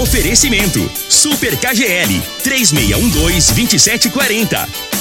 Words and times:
Oferecimento: 0.00 0.90
Super 1.06 1.58
KGL 1.58 2.22
3612-2740. 2.42 4.66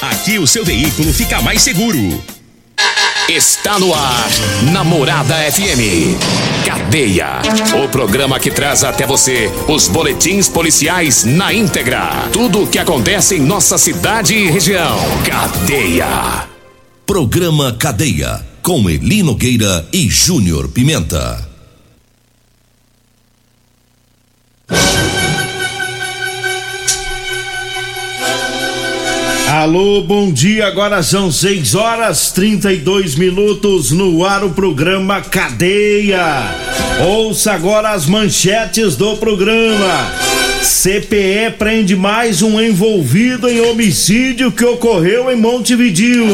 Aqui 0.00 0.38
o 0.38 0.46
seu 0.46 0.64
veículo 0.64 1.12
fica 1.12 1.42
mais 1.42 1.60
seguro. 1.60 2.24
Está 3.28 3.78
no 3.78 3.94
ar, 3.94 4.28
Namorada 4.72 5.34
FM. 5.52 6.16
Cadeia. 6.64 7.42
O 7.84 7.86
programa 7.86 8.40
que 8.40 8.50
traz 8.50 8.82
até 8.82 9.06
você 9.06 9.52
os 9.68 9.88
boletins 9.88 10.48
policiais 10.48 11.24
na 11.24 11.52
íntegra. 11.52 12.28
Tudo 12.32 12.62
o 12.62 12.66
que 12.66 12.78
acontece 12.78 13.36
em 13.36 13.40
nossa 13.40 13.76
cidade 13.76 14.34
e 14.34 14.50
região. 14.50 14.96
Cadeia. 15.22 16.48
Programa 17.04 17.74
Cadeia. 17.74 18.40
Com 18.62 18.88
Elino 18.88 19.34
Gueira 19.34 19.86
e 19.92 20.08
Júnior 20.08 20.68
Pimenta. 20.68 21.46
Alô, 29.60 30.00
bom 30.00 30.32
dia. 30.32 30.66
Agora 30.66 31.02
são 31.02 31.30
6 31.30 31.74
horas 31.74 32.32
32 32.32 33.14
minutos 33.14 33.90
no 33.90 34.24
ar 34.24 34.42
o 34.42 34.48
programa 34.48 35.20
Cadeia. 35.20 36.24
Ouça 37.06 37.52
agora 37.52 37.90
as 37.90 38.06
manchetes 38.06 38.96
do 38.96 39.18
programa. 39.18 40.10
CPE 40.62 41.56
prende 41.58 41.94
mais 41.94 42.40
um 42.40 42.58
envolvido 42.58 43.50
em 43.50 43.60
homicídio 43.60 44.50
que 44.50 44.64
ocorreu 44.64 45.30
em 45.30 45.36
Montevidil. 45.36 46.26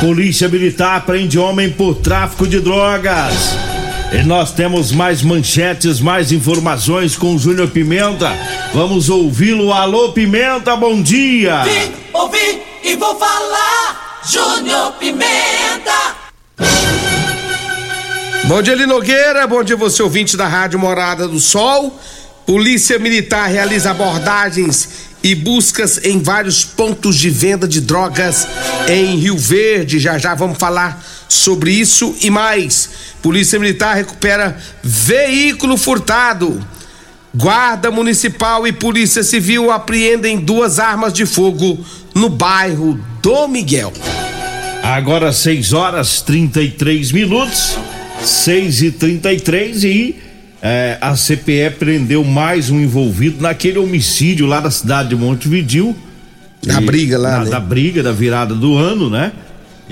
Polícia 0.00 0.48
Militar 0.48 1.06
prende 1.06 1.38
homem 1.38 1.70
por 1.70 1.94
tráfico 1.94 2.48
de 2.48 2.58
drogas. 2.58 3.79
E 4.12 4.24
nós 4.24 4.52
temos 4.52 4.90
mais 4.90 5.22
manchetes, 5.22 6.00
mais 6.00 6.32
informações 6.32 7.16
com 7.16 7.36
o 7.36 7.38
Júnior 7.38 7.68
Pimenta. 7.68 8.36
Vamos 8.74 9.08
ouvi-lo. 9.08 9.72
Alô, 9.72 10.12
Pimenta, 10.12 10.74
bom 10.74 11.00
dia. 11.00 11.62
Vim, 11.62 11.92
ouvi 12.12 12.60
e 12.82 12.96
vou 12.96 13.16
falar. 13.16 14.20
Júnior 14.28 14.94
Pimenta. 14.98 16.16
Bom 18.46 18.60
dia, 18.60 18.74
Linogueira. 18.74 19.46
Bom 19.46 19.62
dia, 19.62 19.76
você 19.76 20.02
ouvinte 20.02 20.36
da 20.36 20.48
Rádio 20.48 20.78
Morada 20.80 21.28
do 21.28 21.38
Sol. 21.38 21.96
Polícia 22.44 22.98
Militar 22.98 23.48
realiza 23.48 23.92
abordagens 23.92 24.88
e 25.22 25.36
buscas 25.36 26.04
em 26.04 26.20
vários 26.20 26.64
pontos 26.64 27.14
de 27.14 27.30
venda 27.30 27.68
de 27.68 27.80
drogas 27.80 28.48
em 28.88 29.18
Rio 29.18 29.38
Verde. 29.38 30.00
Já 30.00 30.18
já 30.18 30.34
vamos 30.34 30.58
falar 30.58 31.00
sobre 31.30 31.72
isso 31.72 32.14
e 32.20 32.28
mais. 32.30 32.90
Polícia 33.22 33.58
Militar 33.58 33.94
recupera 33.96 34.56
veículo 34.82 35.76
furtado. 35.76 36.60
Guarda 37.34 37.90
Municipal 37.90 38.66
e 38.66 38.72
Polícia 38.72 39.22
Civil 39.22 39.70
apreendem 39.70 40.38
duas 40.40 40.78
armas 40.80 41.12
de 41.12 41.24
fogo 41.24 41.78
no 42.14 42.28
bairro 42.28 42.98
do 43.22 43.46
Miguel. 43.46 43.92
Agora 44.82 45.32
6 45.32 45.72
horas 45.72 46.20
33 46.22 47.12
minutos, 47.12 47.76
6 48.24 48.82
e 48.82 48.90
33 48.90 49.84
e 49.84 50.16
é, 50.60 50.98
a 51.00 51.14
CPE 51.14 51.70
prendeu 51.78 52.24
mais 52.24 52.68
um 52.70 52.80
envolvido 52.80 53.40
naquele 53.40 53.78
homicídio 53.78 54.46
lá 54.46 54.58
da 54.60 54.70
cidade 54.70 55.10
de 55.10 55.16
Montevidil. 55.16 55.94
Da 56.66 56.82
E- 56.82 56.84
briga 56.84 57.16
lá, 57.16 57.38
na- 57.38 57.44
né? 57.44 57.50
Da 57.50 57.60
briga, 57.60 58.02
da 58.02 58.12
virada 58.12 58.54
do 58.54 58.76
ano, 58.76 59.08
né? 59.08 59.32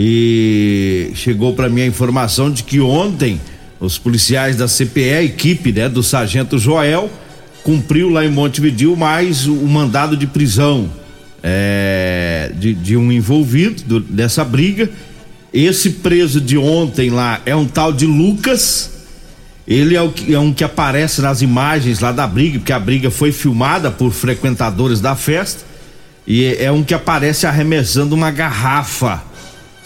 E 0.00 1.10
chegou 1.16 1.54
para 1.54 1.68
mim 1.68 1.82
a 1.82 1.86
informação 1.86 2.50
de 2.52 2.62
que 2.62 2.78
ontem 2.80 3.40
os 3.80 3.98
policiais 3.98 4.54
da 4.56 4.68
CPE, 4.68 5.10
a 5.10 5.22
equipe 5.24 5.72
né, 5.72 5.88
do 5.88 6.04
sargento 6.04 6.56
Joel, 6.56 7.10
cumpriu 7.64 8.08
lá 8.08 8.24
em 8.24 8.30
Montevidil 8.30 8.94
mais 8.94 9.46
o, 9.48 9.54
mandado 9.66 10.16
de 10.16 10.26
prisão 10.26 10.88
é, 11.42 12.52
de, 12.56 12.74
de 12.74 12.96
um 12.96 13.10
envolvido 13.10 13.82
do- 13.82 14.00
dessa 14.00 14.44
briga. 14.44 14.88
Esse 15.52 15.90
preso 15.90 16.40
de 16.40 16.56
ontem 16.56 17.10
lá 17.10 17.40
é 17.44 17.56
um 17.56 17.66
tal 17.66 17.92
de 17.92 18.06
Lucas. 18.06 18.90
Ele 19.66 19.96
é, 19.96 20.02
o 20.02 20.12
é 20.30 20.38
um 20.38 20.52
que 20.52 20.62
aparece 20.62 21.20
nas 21.20 21.42
imagens 21.42 21.98
lá 22.00 22.12
da 22.12 22.26
briga, 22.26 22.58
porque 22.58 22.72
a 22.72 22.78
briga 22.78 23.10
foi 23.10 23.32
filmada 23.32 23.90
por 23.90 24.12
frequentadores 24.12 25.00
da 25.00 25.16
festa. 25.16 25.64
E 26.26 26.44
é, 26.44 26.64
é 26.64 26.72
um 26.72 26.84
que 26.84 26.94
aparece 26.94 27.46
arremessando 27.46 28.14
uma 28.14 28.30
garrafa. 28.30 29.22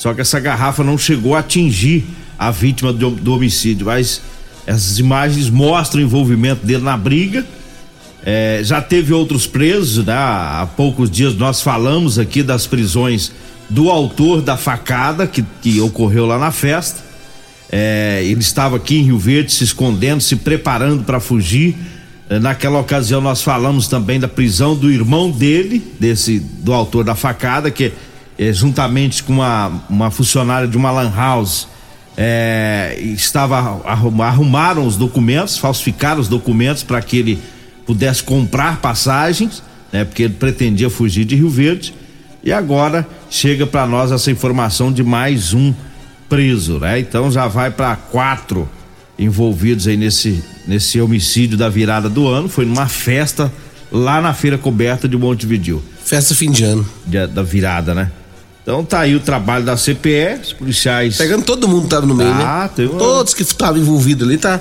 Só 0.03 0.13
que 0.13 0.21
essa 0.21 0.41
garrafa 0.41 0.83
não 0.83 0.99
chegou 0.99 1.37
a 1.37 1.39
atingir 1.39 2.05
a 2.37 2.51
vítima 2.51 2.93
do, 2.93 3.11
do 3.11 3.35
homicídio. 3.35 3.87
Mas 3.87 4.21
essas 4.67 4.99
imagens 4.99 5.49
mostram 5.49 6.03
o 6.03 6.05
envolvimento 6.05 6.67
dele 6.67 6.83
na 6.83 6.97
briga. 6.97 7.47
É, 8.25 8.62
já 8.65 8.83
teve 8.83 9.12
outros 9.12 9.47
presos, 9.47 10.05
né? 10.05 10.12
Há 10.12 10.69
poucos 10.77 11.09
dias 11.09 11.37
nós 11.37 11.62
falamos 11.62 12.19
aqui 12.19 12.43
das 12.43 12.67
prisões 12.67 13.31
do 13.71 13.91
autor 13.91 14.43
da 14.43 14.57
facada 14.57 15.25
que, 15.25 15.45
que 15.62 15.81
ocorreu 15.81 16.27
lá 16.27 16.37
na 16.37 16.51
festa. 16.51 17.01
É, 17.71 18.23
ele 18.25 18.41
estava 18.41 18.79
aqui 18.79 18.99
em 18.99 19.05
Rio 19.05 19.19
Verde 19.21 19.53
se 19.53 19.62
escondendo, 19.62 20.21
se 20.21 20.35
preparando 20.35 21.05
para 21.05 21.21
fugir. 21.21 21.77
É, 22.29 22.41
naquela 22.41 22.81
ocasião 22.81 23.21
nós 23.21 23.41
falamos 23.41 23.87
também 23.87 24.19
da 24.19 24.27
prisão 24.27 24.75
do 24.75 24.91
irmão 24.91 25.31
dele, 25.31 25.81
desse 26.01 26.41
do 26.41 26.73
autor 26.73 27.05
da 27.05 27.15
facada, 27.15 27.71
que 27.71 27.93
é, 28.49 28.53
juntamente 28.53 29.23
com 29.23 29.35
uma, 29.35 29.73
uma 29.89 30.11
funcionária 30.11 30.67
de 30.69 30.77
uma 30.77 30.91
lan 30.91 31.13
house 31.15 31.69
é, 32.17 32.99
estava 33.01 33.57
arrum- 33.85 34.23
arrumaram 34.23 34.87
os 34.87 34.97
documentos, 34.97 35.57
falsificaram 35.59 36.21
os 36.21 36.29
documentos 36.29 36.83
para 36.83 37.01
que 37.01 37.17
ele 37.17 37.39
pudesse 37.87 38.23
comprar 38.23 38.81
passagens, 38.81 39.63
né? 39.93 40.05
Porque 40.05 40.23
ele 40.25 40.35
pretendia 40.35 40.91
fugir 40.91 41.25
de 41.25 41.35
Rio 41.37 41.49
Verde. 41.49 41.95
E 42.45 42.53
agora 42.53 43.07
chega 43.31 43.67
para 43.67 43.87
nós 43.87 44.11
essa 44.13 44.31
informação 44.31 44.93
de 44.93 45.03
mais 45.03 45.55
um 45.55 45.73
preso, 46.29 46.79
né? 46.79 46.99
Então 46.99 47.31
já 47.31 47.47
vai 47.49 47.71
para 47.71 47.97
quatro 47.97 48.69
envolvidos 49.19 49.87
aí 49.87 49.97
nesse 49.97 50.43
nesse 50.67 51.01
homicídio 51.01 51.57
da 51.57 51.69
virada 51.69 52.09
do 52.09 52.29
ano. 52.29 52.49
Foi 52.49 52.65
numa 52.65 52.89
festa 52.89 53.51
lá 53.91 54.21
na 54.21 54.33
feira 54.35 54.59
coberta 54.59 55.09
de 55.09 55.17
Montevidil, 55.17 55.83
Festa 56.05 56.35
fim 56.35 56.51
de 56.51 56.65
ano. 56.65 56.87
da 57.27 57.43
virada, 57.43 57.95
né? 57.95 58.11
Então 58.62 58.84
tá 58.84 59.00
aí 59.00 59.15
o 59.17 59.21
trabalho 59.21 59.65
da 59.65 59.77
CPE, 59.77 60.41
os 60.43 60.53
policiais. 60.53 61.17
Pegando 61.17 61.45
todo 61.45 61.67
mundo 61.67 61.83
que 61.84 61.89
tava 61.89 62.06
no 62.06 62.15
meio, 62.15 62.31
Ah, 62.31 62.71
né? 62.77 62.84
uma- 62.87 62.99
Todos 62.99 63.34
que 63.34 63.43
estavam 63.43 63.78
envolvidos 63.81 64.27
ali 64.28 64.39
tá, 64.39 64.61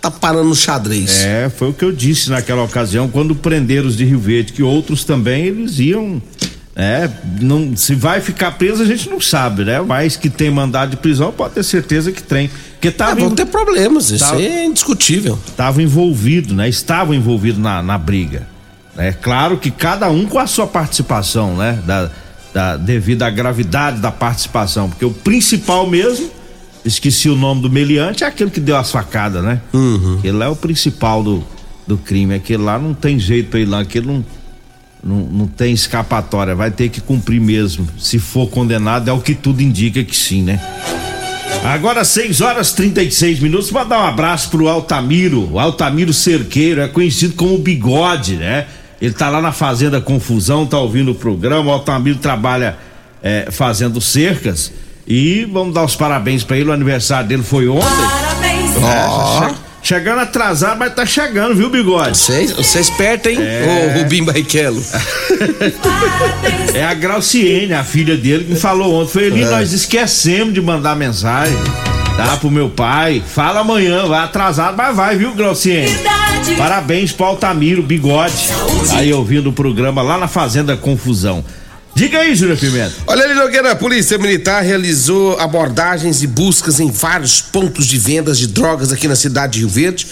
tá 0.00 0.10
parando 0.10 0.48
no 0.48 0.54
xadrez. 0.54 1.22
É, 1.22 1.50
foi 1.54 1.68
o 1.68 1.72
que 1.74 1.84
eu 1.84 1.92
disse 1.92 2.30
naquela 2.30 2.62
ocasião, 2.62 3.08
quando 3.08 3.34
prenderam 3.34 3.88
os 3.88 3.96
de 3.96 4.04
Rio 4.04 4.18
Verde, 4.18 4.52
que 4.54 4.62
outros 4.62 5.04
também 5.04 5.44
eles 5.46 5.78
iam. 5.78 6.20
É, 6.78 7.08
não, 7.40 7.74
se 7.74 7.94
vai 7.94 8.20
ficar 8.20 8.52
preso 8.52 8.82
a 8.82 8.86
gente 8.86 9.08
não 9.08 9.18
sabe, 9.18 9.64
né? 9.64 9.80
Mas 9.80 10.14
que 10.16 10.28
tem 10.28 10.50
mandado 10.50 10.90
de 10.90 10.96
prisão, 10.98 11.32
pode 11.32 11.54
ter 11.54 11.62
certeza 11.62 12.12
que 12.12 12.22
tem. 12.22 12.50
Porque 12.74 12.88
Ah, 12.88 12.92
tava, 12.92 13.20
vão 13.20 13.30
ter 13.30 13.46
problemas, 13.46 14.10
isso 14.10 14.34
é 14.34 14.64
indiscutível. 14.66 15.38
tava 15.56 15.82
envolvido, 15.82 16.54
né? 16.54 16.68
Estavam 16.68 17.14
envolvidos 17.14 17.58
na, 17.60 17.82
na 17.82 17.96
briga. 17.96 18.46
É 18.96 19.10
claro 19.12 19.56
que 19.58 19.70
cada 19.70 20.08
um 20.10 20.26
com 20.26 20.38
a 20.38 20.46
sua 20.46 20.66
participação, 20.66 21.56
né? 21.56 21.78
Da, 21.86 22.10
da, 22.56 22.74
devido 22.74 23.22
à 23.22 23.28
gravidade 23.28 24.00
da 24.00 24.10
participação. 24.10 24.88
Porque 24.88 25.04
o 25.04 25.10
principal 25.10 25.86
mesmo, 25.86 26.30
esqueci 26.86 27.28
o 27.28 27.36
nome 27.36 27.60
do 27.60 27.68
meliante, 27.68 28.24
é 28.24 28.26
aquele 28.26 28.48
que 28.48 28.60
deu 28.60 28.78
a 28.78 28.82
facada, 28.82 29.42
né? 29.42 29.60
Uhum. 29.74 30.18
Lá 30.32 30.46
é 30.46 30.48
o 30.48 30.56
principal 30.56 31.22
do, 31.22 31.44
do 31.86 31.98
crime. 31.98 32.34
Aquele 32.34 32.62
lá 32.62 32.78
não 32.78 32.94
tem 32.94 33.18
jeito 33.18 33.50
pra 33.50 33.60
ir 33.60 33.66
lá, 33.66 33.80
aquele 33.80 34.06
não, 34.06 34.24
não, 35.04 35.16
não 35.18 35.46
tem 35.46 35.74
escapatória, 35.74 36.54
vai 36.54 36.70
ter 36.70 36.88
que 36.88 36.98
cumprir 36.98 37.42
mesmo. 37.42 37.86
Se 37.98 38.18
for 38.18 38.48
condenado, 38.48 39.10
é 39.10 39.12
o 39.12 39.20
que 39.20 39.34
tudo 39.34 39.60
indica 39.60 40.02
que 40.02 40.16
sim, 40.16 40.42
né? 40.42 40.58
Agora 41.62 42.06
6 42.06 42.40
horas 42.40 42.72
36 42.72 43.38
minutos, 43.38 43.70
para 43.70 43.84
dar 43.84 44.00
um 44.00 44.06
abraço 44.06 44.48
pro 44.48 44.66
Altamiro, 44.66 45.52
o 45.52 45.58
Altamiro 45.58 46.14
Cerqueiro, 46.14 46.80
é 46.80 46.88
conhecido 46.88 47.34
como 47.34 47.58
Bigode, 47.58 48.36
né? 48.36 48.66
Ele 49.00 49.12
tá 49.12 49.28
lá 49.28 49.40
na 49.42 49.52
Fazenda 49.52 50.00
Confusão, 50.00 50.66
tá 50.66 50.78
ouvindo 50.78 51.10
o 51.12 51.14
programa, 51.14 51.70
o 51.70 51.72
Altamiro 51.72 52.18
trabalha 52.18 52.76
é, 53.22 53.48
fazendo 53.50 54.00
cercas 54.00 54.72
e 55.06 55.44
vamos 55.52 55.74
dar 55.74 55.84
os 55.84 55.94
parabéns 55.94 56.42
para 56.42 56.56
ele, 56.56 56.70
o 56.70 56.72
aniversário 56.72 57.28
dele 57.28 57.42
foi 57.42 57.68
ontem. 57.68 57.86
Parabéns. 57.86 58.76
É, 58.76 59.48
che- 59.48 59.54
chegando 59.82 60.20
atrasado, 60.20 60.78
mas 60.78 60.94
tá 60.94 61.04
chegando, 61.06 61.54
viu, 61.54 61.68
bigode? 61.70 62.16
Você 62.18 62.78
é 62.78 62.80
esperto, 62.80 63.28
hein, 63.28 63.36
É. 63.40 63.92
ô 63.94 63.98
Rubim 64.02 64.24
Barrichello? 64.24 64.82
É 66.74 66.84
a 66.84 66.94
Grauciene, 66.94 67.72
a 67.74 67.84
filha 67.84 68.16
dele, 68.16 68.44
que 68.44 68.52
me 68.54 68.58
falou 68.58 68.94
ontem. 69.02 69.12
Foi 69.12 69.26
ali, 69.26 69.42
É. 69.42 69.50
nós 69.50 69.72
esquecemos 69.72 70.52
de 70.54 70.60
mandar 70.60 70.96
mensagem. 70.96 71.56
Tá, 72.16 72.36
pro 72.38 72.50
meu 72.50 72.70
pai. 72.70 73.22
Fala 73.26 73.60
amanhã, 73.60 74.06
vai 74.06 74.20
atrasado, 74.24 74.76
mas 74.76 74.96
vai, 74.96 75.16
viu, 75.16 75.34
Grauciene? 75.34 75.94
Parabéns 76.56 77.12
pro 77.12 77.26
Altamiro, 77.26 77.82
bigode. 77.82 78.34
Aí 78.92 79.12
ouvindo 79.12 79.50
o 79.50 79.52
programa 79.52 80.00
lá 80.02 80.16
na 80.16 80.26
Fazenda 80.28 80.76
Confusão. 80.76 81.44
Diga 81.94 82.18
aí, 82.18 82.34
Júnior 82.34 82.58
Pimenta. 82.58 82.92
Olha 83.06 83.24
ali, 83.24 83.34
Nogueira, 83.34 83.72
a 83.72 83.76
Polícia 83.76 84.18
Militar 84.18 84.62
realizou 84.62 85.38
abordagens 85.40 86.22
e 86.22 86.26
buscas 86.26 86.78
em 86.78 86.90
vários 86.90 87.40
pontos 87.40 87.86
de 87.86 87.96
vendas 87.98 88.38
de 88.38 88.46
drogas 88.46 88.92
aqui 88.92 89.08
na 89.08 89.16
cidade 89.16 89.54
de 89.54 89.58
Rio 89.60 89.68
Verde. 89.68 90.06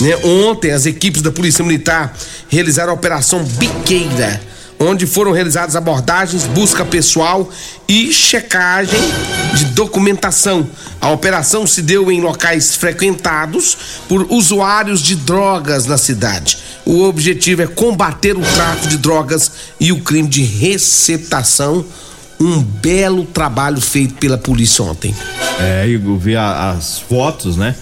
né? 0.00 0.16
Ontem, 0.24 0.72
as 0.72 0.84
equipes 0.84 1.22
da 1.22 1.30
Polícia 1.30 1.64
Militar 1.64 2.12
realizaram 2.48 2.90
a 2.90 2.94
Operação 2.94 3.44
Biqueira, 3.44 4.40
onde 4.80 5.06
foram 5.06 5.32
realizadas 5.32 5.74
abordagens, 5.74 6.44
busca 6.46 6.84
pessoal 6.84 7.48
e 7.88 8.12
checagem 8.12 9.00
de 9.54 9.64
documentação. 9.66 10.68
A 11.00 11.10
operação 11.10 11.66
se 11.66 11.82
deu 11.82 12.10
em 12.12 12.20
locais 12.20 12.74
frequentados 12.76 13.76
por 14.08 14.26
usuários 14.30 15.00
de 15.00 15.16
drogas 15.16 15.86
na 15.86 15.98
cidade. 15.98 16.58
O 16.84 17.02
objetivo 17.02 17.62
é 17.62 17.66
combater 17.66 18.36
o 18.36 18.40
tráfico 18.40 18.88
de 18.88 18.98
drogas 18.98 19.50
e 19.80 19.90
o 19.92 20.00
crime 20.00 20.28
de 20.28 20.42
receptação. 20.42 21.84
Um 22.40 22.62
belo 22.62 23.24
trabalho 23.24 23.80
feito 23.80 24.14
pela 24.14 24.38
polícia 24.38 24.84
ontem. 24.84 25.12
É, 25.58 25.88
eu 25.88 26.16
vi 26.16 26.36
a- 26.36 26.70
as 26.70 27.00
fotos, 27.00 27.56
né? 27.56 27.74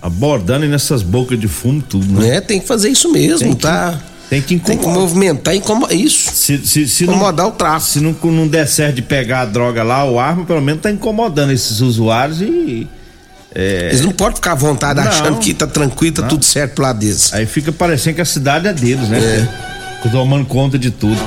Abordando 0.00 0.66
nessas 0.66 1.02
bocas 1.02 1.38
de 1.38 1.46
fumo 1.46 1.80
tudo, 1.80 2.20
né? 2.20 2.36
É, 2.38 2.40
tem 2.40 2.58
que 2.58 2.66
fazer 2.66 2.88
isso 2.88 3.12
mesmo, 3.12 3.38
Tem 3.38 3.54
que- 3.54 3.62
tá? 3.62 3.96
Tem 4.32 4.40
que 4.40 4.58
Tem 4.58 4.58
que 4.60 4.72
incomodar. 4.72 5.00
movimentar, 5.02 5.54
incomo- 5.54 5.88
isso. 5.92 6.30
Se, 6.32 6.56
se, 6.66 6.88
se 6.88 7.04
não, 7.04 7.12
Incomodar 7.16 7.48
o 7.48 7.50
tráfico. 7.50 7.92
se 7.92 8.00
não, 8.00 8.16
não 8.32 8.48
der 8.48 8.66
certo 8.66 8.94
de 8.96 9.02
pegar 9.02 9.42
a 9.42 9.44
droga 9.44 9.82
lá, 9.82 10.06
o 10.06 10.18
arma, 10.18 10.46
pelo 10.46 10.62
menos 10.62 10.80
tá 10.80 10.90
incomodando 10.90 11.52
esses 11.52 11.80
usuários 11.82 12.40
e. 12.40 12.88
Eles 13.54 14.00
não 14.00 14.12
podem 14.12 14.36
ficar 14.36 14.52
à 14.52 14.54
vontade 14.54 14.98
Não. 14.98 15.06
achando 15.06 15.38
que 15.38 15.52
tá 15.52 15.66
tranquilo, 15.66 16.14
tá 16.14 16.22
tudo 16.22 16.42
certo 16.42 16.76
pro 16.76 16.84
lado 16.84 16.98
deles. 17.00 17.34
Aí 17.34 17.44
fica 17.44 17.70
parecendo 17.70 18.14
que 18.16 18.22
a 18.22 18.24
cidade 18.24 18.66
é 18.66 18.72
deles, 18.72 19.06
né? 19.10 19.18
É. 20.02 20.08
Tomando 20.08 20.46
conta 20.46 20.78
de 20.78 20.90
tudo. 20.90 21.20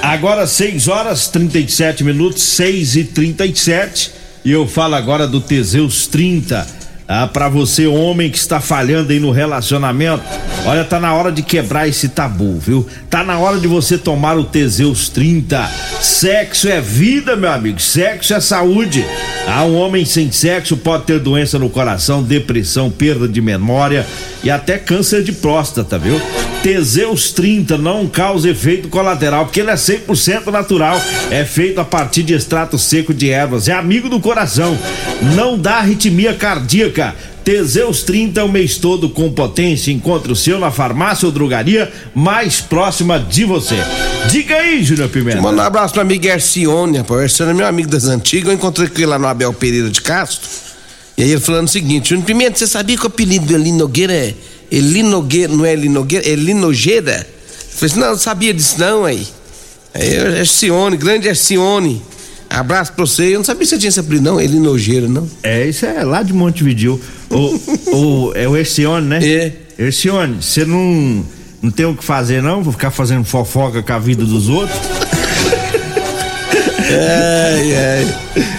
Agora 0.00 0.46
6 0.46 0.86
horas 0.86 1.26
37 1.26 2.04
minutos, 2.04 2.40
6 2.44 2.94
e 2.94 3.02
37 3.04 4.12
e 4.44 4.52
eu 4.52 4.68
falo 4.68 4.94
agora 4.94 5.26
do 5.26 5.40
Teseus 5.40 6.06
30. 6.06 6.64
Ah, 7.06 7.26
para 7.26 7.50
você, 7.50 7.86
homem 7.86 8.30
que 8.30 8.38
está 8.38 8.60
falhando 8.60 9.12
aí 9.12 9.20
no 9.20 9.30
relacionamento, 9.30 10.24
olha, 10.64 10.84
tá 10.84 10.98
na 10.98 11.12
hora 11.12 11.30
de 11.30 11.42
quebrar 11.42 11.86
esse 11.86 12.08
tabu, 12.08 12.58
viu? 12.58 12.86
Tá 13.10 13.22
na 13.22 13.38
hora 13.38 13.58
de 13.58 13.68
você 13.68 13.98
tomar 13.98 14.38
o 14.38 14.44
Teseus 14.44 15.10
30. 15.10 15.68
Sexo 16.00 16.66
é 16.66 16.80
vida, 16.80 17.36
meu 17.36 17.52
amigo. 17.52 17.78
Sexo 17.78 18.32
é 18.32 18.40
saúde. 18.40 19.04
Ah, 19.46 19.64
um 19.64 19.76
homem 19.76 20.06
sem 20.06 20.32
sexo 20.32 20.78
pode 20.78 21.04
ter 21.04 21.20
doença 21.20 21.58
no 21.58 21.68
coração, 21.68 22.22
depressão, 22.22 22.90
perda 22.90 23.28
de 23.28 23.42
memória 23.42 24.06
e 24.42 24.50
até 24.50 24.78
câncer 24.78 25.22
de 25.22 25.32
próstata, 25.32 25.98
viu? 25.98 26.18
Teseus 26.62 27.30
30 27.30 27.76
não 27.76 28.06
causa 28.06 28.48
efeito 28.48 28.88
colateral, 28.88 29.44
porque 29.44 29.60
ele 29.60 29.70
é 29.70 29.74
100% 29.74 30.46
natural. 30.46 30.98
É 31.30 31.44
feito 31.44 31.78
a 31.78 31.84
partir 31.84 32.22
de 32.22 32.32
extrato 32.32 32.78
seco 32.78 33.12
de 33.12 33.28
ervas. 33.28 33.68
É 33.68 33.74
amigo 33.74 34.08
do 34.08 34.18
coração. 34.18 34.74
Não 35.34 35.58
dá 35.58 35.74
arritmia 35.74 36.32
cardíaca. 36.32 36.93
Teseus 37.44 38.02
30 38.02 38.40
é 38.40 38.44
o 38.44 38.48
mês 38.48 38.78
todo 38.78 39.08
com 39.10 39.32
potência. 39.32 39.92
Encontre 39.92 40.32
o 40.32 40.36
seu 40.36 40.58
na 40.58 40.70
farmácia 40.70 41.26
ou 41.26 41.32
drogaria 41.32 41.92
mais 42.14 42.60
próxima 42.60 43.18
de 43.18 43.44
você. 43.44 43.76
Diga 44.30 44.56
aí, 44.56 44.82
Júnior 44.82 45.08
Pimenta. 45.08 45.40
Manda 45.40 45.62
um 45.62 45.64
abraço 45.66 45.92
pra 45.92 46.02
amigo 46.02 46.26
Ercione, 46.26 46.98
rapaz. 46.98 47.22
Ercione 47.22 47.50
é 47.50 47.54
meu 47.54 47.66
amigo 47.66 47.88
das 47.88 48.04
antigas. 48.04 48.48
Eu 48.48 48.54
encontrei 48.54 48.88
com 48.88 48.96
ele 48.96 49.06
lá 49.06 49.18
no 49.18 49.26
Abel 49.26 49.52
Pereira 49.52 49.90
de 49.90 50.00
Castro. 50.00 50.48
E 51.16 51.22
aí 51.22 51.30
ele 51.30 51.40
falando 51.40 51.68
o 51.68 51.70
seguinte: 51.70 52.10
Júnior 52.10 52.26
Pimenta, 52.26 52.58
você 52.58 52.66
sabia 52.66 52.96
que 52.96 53.04
o 53.04 53.08
apelido 53.08 53.46
do 53.46 53.54
Eli 53.54 53.72
Nogueira 53.72 54.12
é 54.12 54.34
não 55.48 55.64
é 55.64 55.72
Eli 55.72 55.88
Nogueira, 55.88 56.26
é? 56.26 56.32
Eu 56.32 57.26
falei 57.76 57.92
assim: 57.92 58.00
não, 58.00 58.08
não 58.10 58.18
sabia 58.18 58.54
disso 58.54 58.76
não, 58.78 59.04
aí. 59.04 59.26
Aí 59.92 60.14
Ercione, 60.38 60.96
grande 60.96 61.28
Ercione. 61.28 62.02
Abraço 62.54 62.92
pra 62.92 63.04
você. 63.04 63.34
Eu 63.34 63.38
não 63.38 63.44
sabia 63.44 63.60
que 63.60 63.66
você 63.66 63.78
tinha 63.78 63.88
esse 63.88 64.00
apelido, 64.00 64.24
não, 64.24 64.40
Eli 64.40 64.58
Nogueira, 64.58 65.08
não. 65.08 65.28
É, 65.42 65.66
isso 65.66 65.84
é 65.84 66.04
lá 66.04 66.22
de 66.22 66.32
Montevideo. 66.32 67.00
O, 67.30 67.36
o, 67.96 68.32
é 68.34 68.48
o 68.48 68.56
Ercione, 68.56 69.06
né? 69.06 69.26
É. 69.26 69.52
Ercione, 69.78 70.42
você 70.42 70.64
não, 70.64 71.24
não 71.60 71.70
tem 71.70 71.84
o 71.84 71.96
que 71.96 72.04
fazer, 72.04 72.42
não? 72.42 72.62
Vou 72.62 72.72
ficar 72.72 72.90
fazendo 72.90 73.24
fofoca 73.24 73.82
com 73.82 73.92
a 73.92 73.98
vida 73.98 74.24
dos 74.24 74.48
outros? 74.48 74.78
Ai, 76.86 77.74
ai. 77.74 78.54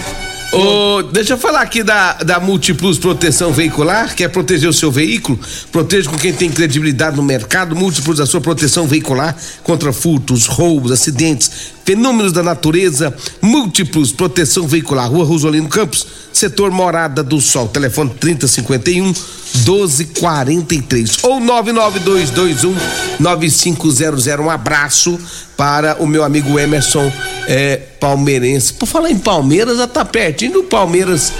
Ô, 0.52 1.02
deixa 1.02 1.34
eu 1.34 1.38
falar 1.38 1.60
aqui 1.60 1.82
da, 1.82 2.14
da 2.14 2.40
Multiplus 2.40 2.98
Proteção 2.98 3.52
Veicular, 3.52 4.14
quer 4.14 4.28
proteger 4.28 4.68
o 4.68 4.72
seu 4.72 4.90
veículo? 4.90 5.38
Proteja 5.70 6.08
com 6.08 6.16
quem 6.16 6.32
tem 6.32 6.50
credibilidade 6.50 7.16
no 7.16 7.22
mercado. 7.22 7.76
Múltiplos 7.76 8.20
a 8.20 8.26
sua 8.26 8.40
proteção 8.40 8.86
veicular 8.86 9.36
contra 9.62 9.92
furtos, 9.92 10.46
roubos, 10.46 10.92
acidentes, 10.92 11.74
fenômenos 11.86 12.32
da 12.32 12.42
natureza. 12.42 13.14
Múltiplos 13.40 14.12
Proteção 14.12 14.66
Veicular, 14.66 15.08
Rua 15.08 15.24
Rosolino 15.24 15.68
Campos, 15.68 16.06
setor 16.32 16.70
Morada 16.70 17.22
do 17.22 17.40
Sol. 17.40 17.68
Telefone 17.68 18.10
3051 18.10 19.04
1243 19.04 21.18
ou 21.22 21.40
99221 21.40 22.74
9500. 23.20 24.26
Um 24.40 24.50
abraço 24.50 25.18
para 25.56 25.96
o 26.02 26.06
meu 26.06 26.24
amigo 26.24 26.58
Emerson 26.58 27.10
é, 27.46 27.76
Palmeirense. 28.00 28.74
Por 28.74 28.86
falar 28.86 29.10
em 29.10 29.18
Palmeiras, 29.18 29.78
já 29.78 29.86
tá 29.86 30.04
pertinho 30.04 30.52
do 30.52 30.62
Palmeiras 30.64 31.32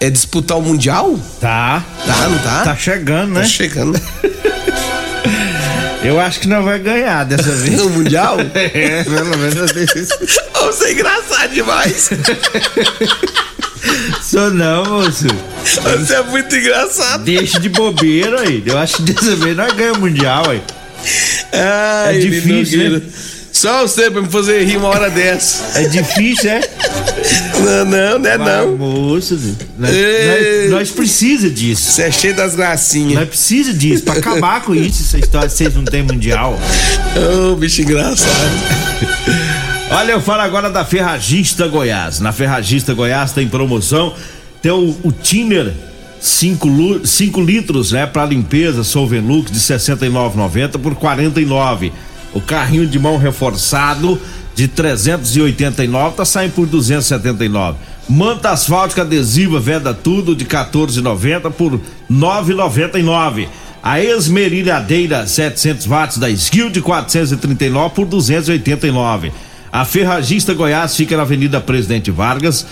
é 0.00 0.10
disputar 0.10 0.58
o 0.58 0.62
Mundial? 0.62 1.18
Tá. 1.40 1.84
Tá, 2.06 2.28
não 2.28 2.38
tá? 2.38 2.62
Tá 2.62 2.76
chegando, 2.76 3.34
Tá 3.34 3.40
né? 3.40 3.46
chegando. 3.46 4.00
Eu 6.04 6.20
acho 6.20 6.40
que 6.40 6.48
não 6.48 6.62
vai 6.62 6.78
ganhar 6.78 7.24
dessa 7.24 7.50
vez. 7.56 7.78
No 7.78 7.90
Mundial? 7.90 8.36
é, 8.54 9.02
pelo 9.04 9.36
menos 9.38 9.70
Ô, 10.60 10.66
Você 10.66 10.84
é 10.84 10.92
engraçado 10.92 11.50
demais. 11.52 12.10
Sou 14.22 14.50
não, 14.50 14.84
moço. 14.84 15.26
Você 15.64 16.14
é 16.14 16.22
muito 16.22 16.54
engraçado. 16.54 17.24
Deixa 17.24 17.58
de 17.60 17.68
bobeira 17.68 18.42
aí. 18.42 18.62
Eu 18.64 18.78
acho 18.78 18.96
que 18.96 19.02
dessa 19.12 19.36
vez 19.36 19.56
nós 19.56 19.72
ganhamos 19.72 19.98
o 19.98 20.00
Mundial 20.02 20.50
aí. 20.50 20.62
Ai, 21.52 22.16
É 22.16 22.18
difícil, 22.18 22.98
né? 22.98 23.02
Só 23.54 23.82
você 23.82 24.10
pra 24.10 24.20
me 24.20 24.28
fazer 24.28 24.64
rir 24.64 24.78
uma 24.78 24.88
hora 24.88 25.08
dessa. 25.08 25.78
É 25.78 25.84
difícil, 25.86 26.50
é? 26.50 26.60
Não, 27.60 27.84
não, 27.84 28.18
não 28.18 28.30
é 28.30 28.36
não. 28.36 28.76
Moço, 28.76 29.38
nós, 29.78 29.94
Ei. 29.94 30.62
nós, 30.62 30.70
nós 30.72 30.90
precisa 30.90 31.48
disso. 31.48 31.92
Você 31.92 32.02
é 32.02 32.10
cheio 32.10 32.34
das 32.34 32.56
gracinhas. 32.56 33.14
Nós 33.14 33.28
precisa 33.28 33.72
disso 33.72 34.02
pra 34.02 34.14
acabar 34.14 34.60
com 34.62 34.74
isso, 34.74 35.04
essa 35.04 35.18
história 35.18 35.46
de 35.46 35.54
vocês 35.54 35.72
não 35.72 35.84
tem 35.84 36.02
mundial. 36.02 36.58
Ô, 37.52 37.54
bicho 37.54 37.80
engraçado. 37.80 38.28
Olha, 39.88 40.12
eu 40.12 40.20
falo 40.20 40.42
agora 40.42 40.68
da 40.68 40.84
Ferragista 40.84 41.68
Goiás. 41.68 42.18
Na 42.18 42.32
Ferragista 42.32 42.92
Goiás 42.92 43.30
tem 43.30 43.46
promoção, 43.48 44.14
tem 44.60 44.72
o, 44.72 44.96
o 45.04 45.12
Tiner 45.12 45.72
5 46.20 47.40
litros, 47.40 47.92
né, 47.92 48.04
para 48.04 48.26
limpeza, 48.26 48.82
Solvenlux 48.82 49.50
de 49.50 49.60
69,90 49.60 50.78
por 50.78 50.96
49. 50.96 51.92
O 52.34 52.40
carrinho 52.40 52.86
de 52.86 52.98
mão 52.98 53.16
reforçado 53.16 54.20
de 54.54 54.68
389 54.68 56.16
tá 56.16 56.24
saindo 56.24 56.52
por 56.52 56.66
279. 56.66 57.78
Manta 58.08 58.50
asfáltica 58.50 59.02
adesiva 59.02 59.58
Veda 59.58 59.94
Tudo 59.94 60.36
de 60.36 60.44
14,90 60.44 61.50
por 61.52 61.80
9,99. 62.10 63.48
A 63.82 64.00
esmerilhadeira 64.00 65.26
700 65.26 65.86
watts 65.86 66.18
da 66.18 66.28
Skill 66.30 66.70
de 66.70 66.80
439 66.80 67.94
por 67.94 68.06
289. 68.06 69.32
A 69.72 69.84
Ferragista 69.84 70.54
Goiás 70.54 70.96
fica 70.96 71.16
na 71.16 71.22
Avenida 71.22 71.60
Presidente 71.60 72.10
Vargas, 72.10 72.66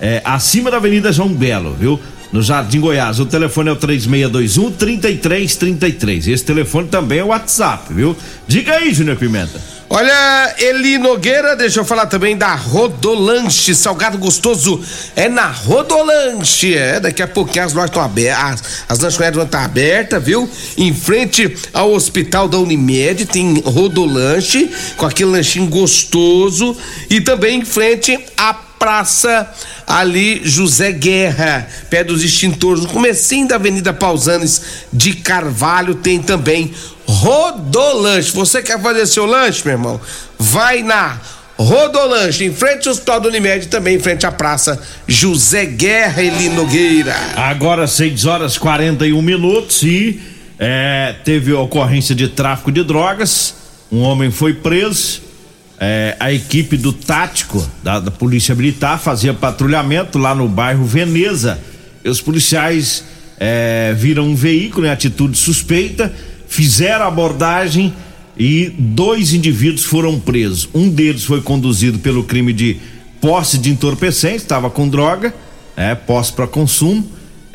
é, 0.00 0.20
acima 0.24 0.70
da 0.70 0.78
Avenida 0.78 1.12
João 1.12 1.28
Belo, 1.28 1.74
viu? 1.78 2.00
No 2.32 2.42
Jardim 2.42 2.80
Goiás. 2.80 3.18
O 3.18 3.26
telefone 3.26 3.70
é 3.70 3.72
o 3.72 3.76
3621 3.76 4.72
3333. 4.72 6.28
Esse 6.28 6.44
telefone 6.44 6.88
também 6.88 7.18
é 7.18 7.24
o 7.24 7.28
WhatsApp, 7.28 7.92
viu? 7.92 8.16
Diga 8.46 8.74
aí, 8.74 8.92
Júnior 8.94 9.16
Pimenta. 9.16 9.60
Olha, 9.92 10.54
Eli 10.56 10.98
Nogueira, 10.98 11.56
deixa 11.56 11.80
eu 11.80 11.84
falar 11.84 12.06
também 12.06 12.36
da 12.36 12.54
Rodolanche, 12.54 13.74
salgado 13.74 14.18
gostoso 14.18 14.80
é 15.16 15.28
na 15.28 15.48
Rodolanche, 15.48 16.76
é, 16.76 17.00
daqui 17.00 17.20
a 17.20 17.26
pouquinho 17.26 17.64
as 17.64 17.72
lojas 17.72 17.90
estão 17.90 18.04
abertas, 18.04 18.44
as, 18.44 18.84
as 18.88 18.98
lanchonetes 19.00 19.34
vão 19.34 19.46
estar 19.46 19.64
abertas, 19.64 20.22
viu? 20.22 20.48
Em 20.78 20.94
frente 20.94 21.56
ao 21.74 21.92
hospital 21.92 22.46
da 22.46 22.56
Unimed 22.58 23.26
tem 23.26 23.60
Rodolanche, 23.64 24.70
com 24.96 25.06
aquele 25.06 25.30
lanchinho 25.30 25.66
gostoso, 25.66 26.76
e 27.10 27.20
também 27.20 27.58
em 27.58 27.64
frente 27.64 28.16
à 28.36 28.54
praça 28.80 29.46
ali 29.86 30.40
José 30.42 30.90
Guerra, 30.90 31.68
pé 31.90 32.02
dos 32.02 32.24
extintores, 32.24 32.82
no 32.82 32.88
comecinho 32.88 33.46
da 33.46 33.56
Avenida 33.56 33.92
Pausanes 33.92 34.62
de 34.90 35.12
Carvalho 35.12 35.96
tem 35.96 36.18
também 36.18 36.72
Rodolanche. 37.06 38.32
Você 38.32 38.62
quer 38.62 38.80
fazer 38.80 39.04
seu 39.06 39.26
lanche, 39.26 39.62
meu 39.66 39.74
irmão? 39.74 40.00
Vai 40.38 40.82
na 40.82 41.20
Rodolanche, 41.58 42.42
em 42.42 42.54
frente 42.54 42.88
ao 42.88 42.94
Hospital 42.94 43.20
do 43.20 43.28
Unimed, 43.28 43.66
também 43.68 43.96
em 43.96 44.00
frente 44.00 44.24
à 44.24 44.32
Praça 44.32 44.80
José 45.06 45.66
Guerra 45.66 46.22
Eli 46.22 46.48
Nogueira. 46.48 47.14
Agora 47.36 47.86
6 47.86 48.24
horas 48.24 48.56
41 48.56 49.20
minutos 49.20 49.82
e 49.82 50.18
é, 50.58 51.16
teve 51.22 51.52
ocorrência 51.52 52.14
de 52.14 52.28
tráfico 52.28 52.72
de 52.72 52.82
drogas. 52.82 53.54
Um 53.92 54.00
homem 54.00 54.30
foi 54.30 54.54
preso. 54.54 55.29
É, 55.82 56.14
a 56.20 56.30
equipe 56.30 56.76
do 56.76 56.92
tático 56.92 57.66
da, 57.82 57.98
da, 57.98 58.10
Polícia 58.10 58.54
Militar 58.54 59.00
fazia 59.00 59.32
patrulhamento 59.32 60.18
lá 60.18 60.34
no 60.34 60.46
bairro 60.46 60.84
Veneza. 60.84 61.58
Os 62.04 62.20
policiais 62.20 63.02
é, 63.38 63.94
viram 63.96 64.24
um 64.24 64.34
veículo 64.34 64.86
em 64.86 64.90
atitude 64.90 65.38
suspeita, 65.38 66.12
fizeram 66.46 67.06
a 67.06 67.08
abordagem 67.08 67.94
e 68.36 68.74
dois 68.78 69.32
indivíduos 69.32 69.84
foram 69.84 70.20
presos. 70.20 70.68
Um 70.74 70.90
deles 70.90 71.24
foi 71.24 71.40
conduzido 71.40 71.98
pelo 71.98 72.24
crime 72.24 72.52
de 72.52 72.76
posse 73.18 73.56
de 73.56 73.70
entorpecente, 73.70 74.36
estava 74.36 74.68
com 74.68 74.86
droga, 74.86 75.34
é, 75.74 75.94
posse 75.94 76.32
para 76.32 76.46
consumo, 76.46 77.06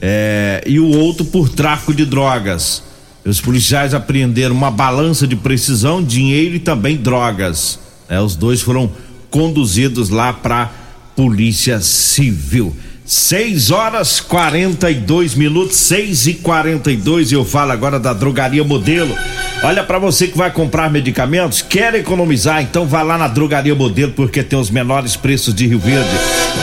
é, 0.02 0.64
e 0.66 0.80
o 0.80 0.90
outro 0.98 1.26
por 1.26 1.48
tráfico 1.48 1.94
de 1.94 2.06
drogas. 2.06 2.82
Os 3.24 3.40
policiais 3.40 3.94
apreenderam 3.94 4.56
uma 4.56 4.72
balança 4.72 5.28
de 5.28 5.36
precisão, 5.36 6.04
dinheiro 6.04 6.56
e 6.56 6.60
também 6.60 6.98
drogas. 6.98 7.85
É, 8.08 8.20
os 8.20 8.36
dois 8.36 8.62
foram 8.62 8.92
conduzidos 9.30 10.10
lá 10.10 10.32
para 10.32 10.72
Polícia 11.16 11.80
Civil. 11.82 12.76
6 13.06 13.70
horas 13.70 14.20
42 14.20 15.36
minutos, 15.36 15.78
6 15.78 16.26
e 16.26 16.34
42 16.34 17.32
e 17.32 17.36
eu 17.36 17.46
falo 17.46 17.72
agora 17.72 18.00
da 18.00 18.14
Drogaria 18.14 18.64
Modelo. 18.64 19.16
Olha 19.62 19.84
para 19.84 20.00
você 20.00 20.28
que 20.28 20.36
vai 20.36 20.52
comprar 20.52 20.90
medicamentos, 20.90 21.62
quer 21.62 21.94
economizar, 21.94 22.64
então 22.64 22.88
vá 22.88 23.04
lá 23.04 23.16
na 23.16 23.28
Drogaria 23.28 23.76
Modelo 23.76 24.12
porque 24.14 24.42
tem 24.42 24.58
os 24.58 24.72
menores 24.72 25.16
preços 25.16 25.54
de 25.54 25.68
Rio 25.68 25.78
Verde. 25.78 26.10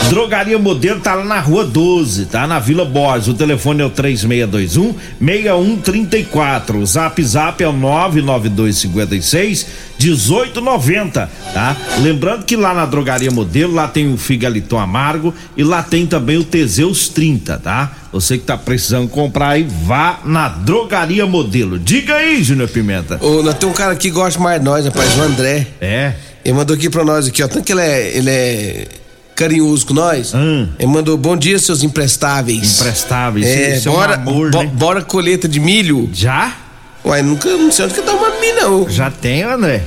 Drogaria 0.08 0.58
Modelo 0.58 1.00
tá 1.00 1.14
lá 1.14 1.24
na 1.24 1.38
Rua 1.38 1.64
12, 1.64 2.26
tá 2.26 2.44
na 2.46 2.58
Vila 2.58 2.84
Borges. 2.84 3.28
O 3.28 3.34
telefone 3.34 3.82
é 3.82 3.84
o 3.84 3.90
3621 3.90 4.94
6134. 5.20 6.78
O 6.78 6.86
Zap 6.86 7.22
Zap 7.22 7.62
é 7.62 7.68
o 7.68 7.72
99256 7.72 9.66
1890, 9.98 11.30
tá? 11.54 11.76
Lembrando 12.00 12.44
que 12.44 12.56
lá 12.56 12.74
na 12.74 12.84
Drogaria 12.84 13.30
Modelo, 13.30 13.74
lá 13.74 13.86
tem 13.86 14.12
o 14.12 14.16
Figaliton 14.16 14.78
Amargo 14.78 15.32
e 15.56 15.62
lá 15.62 15.82
tem 15.82 16.06
também 16.06 16.31
o 16.38 16.44
Teseus 16.44 17.08
30, 17.08 17.58
tá? 17.58 17.92
Você 18.12 18.36
que 18.38 18.44
tá 18.44 18.56
precisando 18.56 19.08
comprar 19.08 19.50
aí, 19.50 19.66
vá 19.84 20.20
na 20.24 20.48
Drogaria 20.48 21.26
Modelo. 21.26 21.78
Diga 21.78 22.14
aí, 22.16 22.42
Júnior 22.42 22.68
Pimenta. 22.68 23.18
Ô, 23.24 23.42
nós 23.42 23.56
tem 23.56 23.68
um 23.68 23.72
cara 23.72 23.94
que 23.96 24.10
gosta 24.10 24.38
mais 24.40 24.58
de 24.60 24.64
nós, 24.64 24.84
rapaz, 24.84 25.16
o 25.16 25.22
André. 25.22 25.66
É. 25.80 26.14
Ele 26.44 26.54
mandou 26.54 26.74
aqui 26.76 26.90
pra 26.90 27.04
nós 27.04 27.26
aqui, 27.26 27.42
ó. 27.42 27.48
Tanto 27.48 27.64
que 27.64 27.72
ele 27.72 27.80
é, 27.80 28.16
ele 28.16 28.30
é 28.30 28.86
carinhoso 29.34 29.86
com 29.86 29.94
nós. 29.94 30.34
Hum. 30.34 30.68
Ele 30.78 30.88
mandou 30.88 31.16
bom 31.16 31.36
dia, 31.36 31.58
seus 31.58 31.82
imprestáveis. 31.82 32.80
Emprestáveis. 32.80 33.46
É, 33.46 33.76
Isso 33.76 33.88
é 33.88 33.90
um 33.90 33.94
bora, 33.94 34.14
amor, 34.14 34.50
bo- 34.50 34.62
né? 34.62 34.70
bora 34.74 35.02
colheita 35.02 35.48
de 35.48 35.58
milho. 35.60 36.10
Já? 36.12 36.56
Uai, 37.04 37.22
nunca, 37.22 37.48
não 37.56 37.72
sei 37.72 37.84
onde 37.86 37.94
que 37.94 38.02
tá 38.02 38.12
uma 38.12 38.30
milho, 38.40 38.60
não. 38.60 38.88
Já 38.90 39.10
tem, 39.10 39.42
André? 39.42 39.82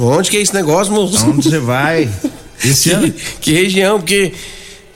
Onde 0.00 0.30
que 0.30 0.36
é 0.36 0.40
esse 0.40 0.54
negócio, 0.54 0.92
moço? 0.92 1.28
Onde 1.28 1.48
você 1.50 1.58
vai? 1.58 2.08
Esse 2.64 2.90
ano? 2.90 3.12
que, 3.12 3.20
que 3.40 3.52
região? 3.52 3.98
Porque 3.98 4.32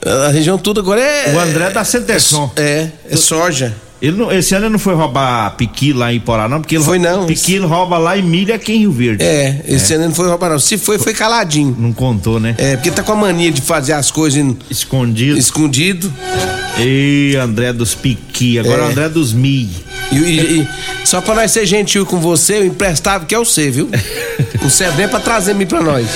a 0.05 0.29
região 0.29 0.57
toda 0.57 0.79
agora 0.79 1.01
é. 1.01 1.33
O 1.33 1.39
André 1.39 1.69
da 1.69 1.83
Centerson. 1.83 2.51
É, 2.55 2.87
é 3.09 3.15
soja. 3.15 3.75
Ele 4.01 4.17
não- 4.17 4.31
esse 4.31 4.55
ano 4.55 4.65
ele 4.65 4.71
não 4.71 4.79
foi 4.79 4.95
roubar 4.95 5.51
piqui 5.55 5.93
lá 5.93 6.11
em 6.11 6.19
Porá, 6.19 6.49
não, 6.49 6.59
porque 6.59 6.75
ele 6.75 6.83
Foi 6.83 6.97
não. 6.97 7.27
Piqui 7.27 7.53
ele 7.55 7.65
rouba 7.65 7.97
lá 7.99 8.17
em 8.17 8.23
milha 8.23 8.55
aqui 8.55 8.73
em 8.73 8.79
Rio 8.79 8.91
Verde. 8.91 9.23
É, 9.23 9.61
esse 9.67 9.93
ano 9.93 10.03
ele 10.03 10.07
não 10.09 10.15
foi 10.15 10.27
roubar, 10.27 10.49
não. 10.49 10.57
Se 10.59 10.75
foi, 10.77 10.97
foi 10.97 11.13
caladinho. 11.13 11.75
Não 11.77 11.93
contou, 11.93 12.39
né? 12.39 12.55
É, 12.57 12.75
porque 12.77 12.89
tá 12.89 13.03
com 13.03 13.11
a 13.11 13.15
mania 13.15 13.51
de 13.51 13.61
fazer 13.61 13.93
as 13.93 14.09
coisas 14.09 14.39
em- 14.39 14.57
Escondido. 14.71 15.37
escondido. 15.37 16.11
Ei, 16.79 17.35
André 17.35 17.71
dos 17.73 17.93
piqui. 17.93 18.57
Agora 18.57 18.81
É. 18.81 18.85
o 18.85 18.89
André 18.89 19.09
dos 19.09 19.33
mi. 19.33 19.69
E, 20.11 20.15
e- 20.17 20.61
e 20.61 20.67
só 21.05 21.21
pra 21.21 21.35
nós 21.35 21.51
ser 21.51 21.65
gentil 21.67 22.03
com 22.05 22.19
você, 22.19 22.59
o 22.59 22.65
emprestável 22.65 23.27
que 23.27 23.35
é 23.35 23.39
o 23.39 23.45
C, 23.45 23.69
viu? 23.69 23.87
Não 24.61 24.69
serve 24.69 24.97
nem 24.97 25.07
pra 25.07 25.19
trazer 25.19 25.53
mim 25.53 25.65
pra 25.67 25.81
nós. 25.81 26.07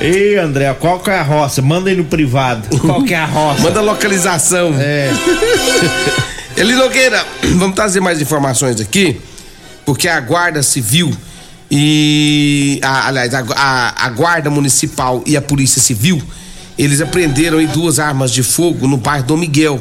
Ei, 0.00 0.36
André, 0.38 0.72
qual 0.74 1.00
que 1.00 1.10
é 1.10 1.18
a 1.18 1.22
roça? 1.22 1.62
Manda 1.62 1.88
aí 1.90 1.96
no 1.96 2.04
privado. 2.04 2.78
Qual 2.78 3.02
que 3.02 3.14
é 3.14 3.18
a 3.18 3.24
roça? 3.26 3.62
Manda 3.62 3.80
a 3.80 3.82
localização. 3.82 4.74
É. 4.78 5.10
Eli 6.58 6.74
Nogueira, 6.74 7.24
vamos 7.56 7.74
trazer 7.74 8.00
mais 8.00 8.20
informações 8.20 8.80
aqui, 8.80 9.20
porque 9.86 10.08
a 10.08 10.18
Guarda 10.20 10.62
Civil 10.62 11.12
e. 11.70 12.80
a- 12.82 13.06
aliás, 13.08 13.32
a, 13.34 13.44
a- 13.54 14.06
a 14.06 14.08
Guarda 14.10 14.50
Municipal 14.50 15.22
e 15.24 15.36
a 15.36 15.40
Polícia 15.42 15.80
Civil, 15.80 16.20
eles 16.76 17.00
apreenderam 17.00 17.64
duas 17.66 17.98
armas 18.00 18.32
de 18.32 18.42
fogo 18.42 18.86
no 18.88 18.96
bairro 18.96 19.24
Dom 19.24 19.36
Miguel. 19.36 19.80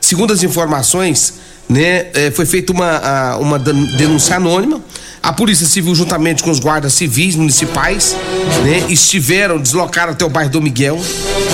Segundo 0.00 0.32
as 0.32 0.42
informações, 0.42 1.34
né, 1.68 2.06
eh, 2.14 2.30
foi 2.34 2.46
feita 2.46 2.72
uma, 2.72 3.36
uma 3.36 3.58
denúncia 3.58 4.36
anônima. 4.36 4.80
A 5.22 5.32
Polícia 5.32 5.66
Civil, 5.66 5.94
juntamente 5.94 6.42
com 6.42 6.50
os 6.50 6.58
guardas 6.60 6.94
civis 6.94 7.34
municipais, 7.34 8.16
né, 8.64 8.86
estiveram, 8.88 9.58
deslocaram 9.58 10.12
até 10.12 10.24
o 10.24 10.28
bairro 10.30 10.50
Dom 10.50 10.60
Miguel. 10.62 10.98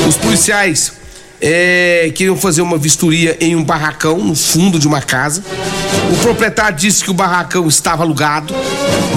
Os 0.08 0.16
policiais 0.16 0.92
é, 1.46 2.10
queriam 2.14 2.38
fazer 2.38 2.62
uma 2.62 2.78
vistoria 2.78 3.36
em 3.38 3.54
um 3.54 3.62
barracão 3.62 4.16
no 4.16 4.34
fundo 4.34 4.78
de 4.78 4.88
uma 4.88 5.02
casa. 5.02 5.44
O 6.10 6.16
proprietário 6.22 6.74
disse 6.74 7.04
que 7.04 7.10
o 7.10 7.14
barracão 7.14 7.68
estava 7.68 8.02
alugado, 8.02 8.54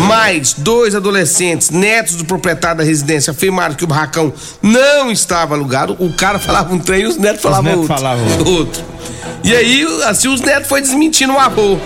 mas 0.09 0.51
dois 0.51 0.93
adolescentes, 0.93 1.69
netos 1.69 2.15
do 2.15 2.25
proprietário 2.25 2.79
da 2.79 2.83
residência, 2.83 3.31
afirmaram 3.31 3.75
que 3.75 3.85
o 3.85 3.87
barracão 3.87 4.33
não 4.61 5.09
estava 5.09 5.55
alugado. 5.55 5.95
O 5.99 6.11
cara 6.11 6.37
falava 6.37 6.73
um 6.73 6.79
trem 6.79 7.03
e 7.03 7.05
os 7.05 7.15
netos 7.15 7.41
falavam 7.41 7.63
netos 7.63 7.89
outro. 7.89 7.95
falavam 7.95 8.43
outro. 8.45 8.83
E 9.45 9.55
aí, 9.55 9.87
assim, 10.03 10.27
os 10.27 10.41
netos 10.41 10.67
foi 10.67 10.81
desmentindo 10.81 11.31
o 11.31 11.39
avô, 11.39 11.77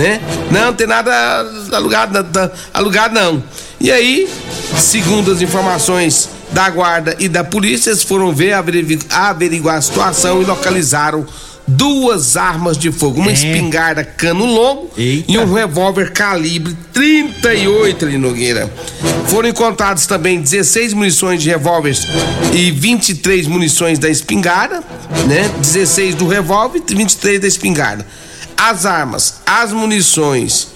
né? 0.00 0.20
Não, 0.50 0.66
não 0.66 0.72
tem 0.74 0.86
nada 0.86 1.12
alugado, 1.72 2.12
nada- 2.14 2.52
alugado 2.72 3.14
não. 3.14 3.42
E 3.78 3.90
aí, 3.92 4.28
segundo 4.78 5.30
as 5.30 5.42
informações 5.42 6.28
da 6.52 6.68
guarda 6.70 7.14
e 7.18 7.28
da 7.28 7.44
polícia, 7.44 7.90
eles 7.90 8.02
foram 8.02 8.32
ver, 8.32 8.52
averigu- 8.54 9.04
averiguar 9.10 9.76
a 9.76 9.82
situação 9.82 10.40
e 10.42 10.44
localizaram 10.44 11.26
duas 11.68 12.36
armas 12.36 12.76
de 12.76 12.90
fogo, 12.90 13.20
uma 13.20 13.30
É. 13.30 13.34
espingarda 13.34 14.02
cano 14.02 14.44
longo 14.44 14.90
Eita. 14.98 15.30
e 15.30 15.38
um 15.38 15.52
revólver 15.52 16.10
calibre 16.12 16.76
38 16.92 18.04
ali 18.06 18.18
Nogueira. 18.18 18.68
Foram 19.28 19.48
encontrados 19.48 20.04
também 20.06 20.40
16 20.40 20.92
munições 20.92 21.40
de 21.40 21.48
revólveres 21.48 22.04
e 22.52 22.70
23 22.72 23.46
munições 23.46 23.98
da 24.00 24.08
espingarda, 24.08 24.82
né? 25.28 25.48
16 25.60 26.16
do 26.16 26.26
revólver 26.26 26.82
e 26.88 26.94
23 26.94 27.38
da 27.40 27.46
espingarda. 27.46 28.04
As 28.62 28.84
armas, 28.84 29.40
as 29.46 29.72
munições 29.72 30.68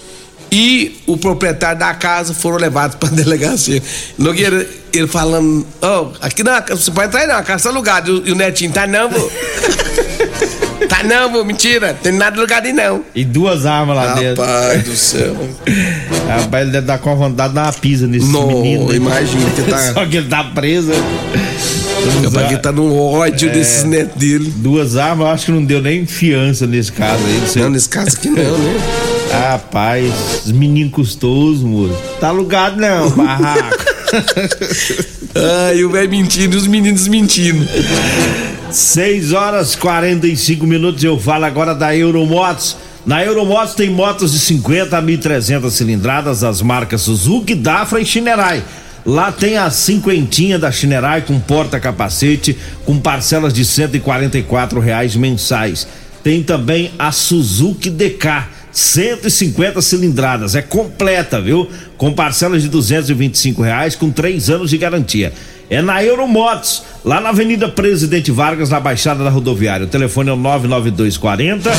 e 0.50 1.00
o 1.06 1.16
proprietário 1.18 1.78
da 1.78 1.92
casa 1.94 2.32
foram 2.32 2.56
levados 2.56 2.96
para 3.00 3.10
delegacia. 3.10 3.82
Nogueira, 4.16 4.66
ele 4.92 5.06
falando, 5.06 5.66
ó, 5.82 6.08
aqui 6.20 6.42
não, 6.42 6.52
você 6.70 6.90
pode 6.90 7.08
entrar 7.08 7.20
aí 7.20 7.26
não, 7.26 7.36
a 7.36 7.42
casa 7.42 7.64
tá 7.64 7.68
alugada. 7.70 8.08
E 8.10 8.32
o- 8.32 8.34
netinho, 8.34 8.72
tá 8.72 8.86
não, 8.86 9.10
vô. 9.10 9.30
tá 10.88 11.02
não, 11.02 11.30
vô, 11.30 11.44
mentira, 11.44 11.92
tem 12.02 12.12
nada 12.12 12.36
alugado 12.38 12.66
aí 12.68 12.72
não. 12.72 13.04
E 13.14 13.24
duas 13.24 13.66
armas 13.66 13.96
lá 13.96 14.14
dentro. 14.14 14.42
Rapaz 14.44 14.82
do 14.84 14.96
céu. 14.96 15.36
Rapaz, 16.28 16.62
ele 16.62 16.70
deve 16.72 16.86
dar 16.86 16.98
com 16.98 17.14
vontade 17.16 17.50
de 17.50 17.54
dar 17.56 17.64
uma 17.66 17.72
pisa 17.72 18.06
nesse 18.06 18.26
Não, 18.26 18.46
menino. 18.46 18.88
né? 18.88 18.94
imagina 18.96 19.50
que 19.50 19.62
tá- 19.62 19.92
Só 19.92 20.06
que 20.06 20.16
ele 20.18 20.28
tá 20.28 20.42
preso. 20.44 20.92
Capaz 22.24 22.48
que 22.48 22.56
tá 22.58 22.72
num 22.72 22.96
ódio 22.98 23.48
É. 23.48 23.52
desses 23.52 23.84
netos 23.84 24.16
dele. 24.16 24.52
Duas 24.56 24.96
armas, 24.96 25.26
eu 25.26 25.32
acho 25.32 25.44
que 25.46 25.52
não 25.52 25.64
deu 25.64 25.80
nem 25.82 26.06
fiança 26.06 26.66
nesse 26.66 26.92
caso 26.92 27.22
aí. 27.24 27.38
Não 27.40 27.46
sei. 27.46 27.62
Não, 27.62 27.70
nesse 27.70 27.88
caso 27.88 28.16
aqui 28.16 28.28
não, 28.28 28.58
né? 28.58 28.76
Rapaz, 29.50 30.12
os 30.44 30.52
meninos 30.52 30.92
custosos, 30.92 31.62
moço. 31.62 31.94
Tá 32.20 32.28
alugado 32.28 32.80
não, 32.80 33.10
barraco. 33.16 33.84
Ai, 35.68 35.82
o 35.82 35.90
velho 35.90 36.08
mentindo 36.10 36.54
e 36.54 36.58
os 36.58 36.66
meninos 36.66 37.08
mentindo. 37.08 37.66
6 38.70 39.32
horas 39.32 39.74
45 39.74 40.66
minutos. 40.66 41.02
Eu 41.02 41.18
falo 41.18 41.44
agora 41.44 41.74
da 41.74 41.96
Euromotos. 41.96 42.76
Na 43.04 43.22
Euromotos 43.24 43.74
tem 43.74 43.90
motos 43.90 44.32
de 44.32 44.38
50 44.38 44.96
a 44.96 45.02
1.300 45.02 45.70
cilindradas 45.70 46.40
das 46.40 46.62
marcas 46.62 47.02
Suzuki, 47.02 47.54
Dafra 47.54 48.00
e 48.00 48.06
Shinerai. 48.06 48.62
Lá 49.06 49.30
tem 49.30 49.58
a 49.58 49.68
cinquentinha 49.68 50.58
da 50.58 50.72
Shinerai 50.72 51.20
com 51.20 51.38
porta-capacete, 51.38 52.56
com 52.86 52.98
parcelas 52.98 53.52
de 53.52 53.62
144 53.62 54.80
reais 54.80 55.14
mensais. 55.14 55.86
Tem 56.22 56.42
também 56.42 56.90
a 56.98 57.12
Suzuki 57.12 57.90
DK, 57.90 58.44
150 58.72 59.82
cilindradas, 59.82 60.54
é 60.54 60.62
completa, 60.62 61.38
viu? 61.38 61.68
Com 61.98 62.14
parcelas 62.14 62.62
de 62.62 62.68
225 62.70 63.62
reais, 63.62 63.94
com 63.94 64.10
três 64.10 64.48
anos 64.48 64.70
de 64.70 64.78
garantia. 64.78 65.34
é 65.68 65.82
na 65.82 66.02
Euromotos, 66.02 66.82
lá 67.04 67.20
na 67.20 67.28
Avenida 67.28 67.68
Presidente 67.68 68.30
Vargas, 68.30 68.70
na 68.70 68.80
Baixada 68.80 69.22
da 69.22 69.28
Rodoviária. 69.30 69.84
O 69.86 69.88
telefone 69.88 70.30
é 70.30 70.32
o 70.32 70.36
99240 70.36 71.70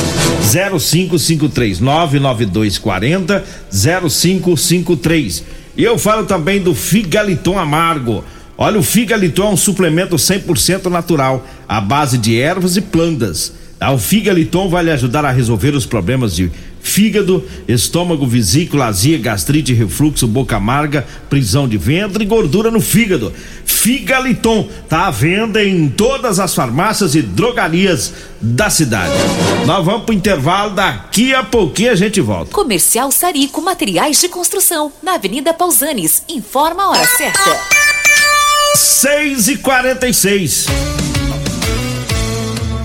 0553. 0.42 1.80
99240 1.80 3.44
0553. 3.72 5.65
E 5.76 5.84
eu 5.84 5.98
falo 5.98 6.24
também 6.24 6.60
do 6.60 6.74
Figaliton 6.74 7.58
Amargo. 7.58 8.24
Olha, 8.56 8.78
o 8.78 8.82
Figaliton 8.82 9.48
é 9.48 9.50
um 9.50 9.56
suplemento 9.56 10.16
100% 10.16 10.86
natural, 10.86 11.46
à 11.68 11.80
base 11.80 12.16
de 12.16 12.40
ervas 12.40 12.76
e 12.76 12.80
plantas. 12.80 13.52
Ah, 13.78 13.92
o 13.92 13.98
Figaliton 13.98 14.68
vai 14.68 14.84
lhe 14.84 14.90
ajudar 14.90 15.24
a 15.24 15.30
resolver 15.30 15.74
os 15.74 15.84
problemas 15.84 16.34
de 16.34 16.50
fígado, 16.80 17.44
estômago, 17.66 18.26
vesícula, 18.26 18.86
azia, 18.86 19.18
gastrite, 19.18 19.74
refluxo, 19.74 20.26
boca 20.26 20.56
amarga, 20.56 21.04
prisão 21.28 21.68
de 21.68 21.76
ventre 21.76 22.24
e 22.24 22.26
gordura 22.26 22.70
no 22.70 22.80
fígado. 22.80 23.32
Figaliton 23.66 24.68
tá 24.88 25.08
à 25.08 25.10
venda 25.10 25.62
em 25.62 25.88
todas 25.88 26.38
as 26.38 26.54
farmácias 26.54 27.14
e 27.14 27.20
drogarias 27.20 28.14
da 28.40 28.70
cidade. 28.70 29.12
Nós 29.66 29.84
vamos 29.84 30.04
pro 30.04 30.14
intervalo, 30.14 30.74
daqui 30.74 31.34
a 31.34 31.42
pouquinho 31.42 31.90
a 31.90 31.96
gente 31.96 32.20
volta. 32.20 32.52
Comercial 32.52 33.10
Sarico 33.10 33.60
Materiais 33.60 34.20
de 34.20 34.28
Construção, 34.28 34.90
na 35.02 35.14
Avenida 35.14 35.52
Pausanes. 35.52 36.22
Informa 36.28 36.84
a 36.84 36.90
hora 36.90 37.06
certa. 37.06 37.60
6 38.74 39.48
e 39.48 39.56
46 39.58 40.66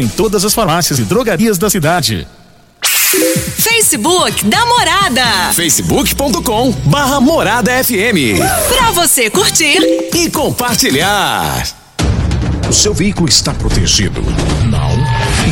em 0.00 0.08
todas 0.08 0.44
as 0.44 0.54
farmácias 0.54 0.98
e 0.98 1.02
drogarias 1.02 1.58
da 1.58 1.68
cidade. 1.70 2.26
Facebook 2.82 4.44
da 4.46 4.64
Morada. 4.64 5.52
facebook.com 5.54 6.72
barra 6.86 7.20
Morada 7.20 7.72
FM. 7.84 8.38
Pra 8.68 8.90
você 8.90 9.28
curtir 9.28 9.78
e 10.14 10.30
compartilhar. 10.30 11.66
O 12.68 12.72
seu 12.72 12.94
veículo 12.94 13.28
está 13.28 13.52
protegido? 13.52 14.22
Não? 14.70 15.01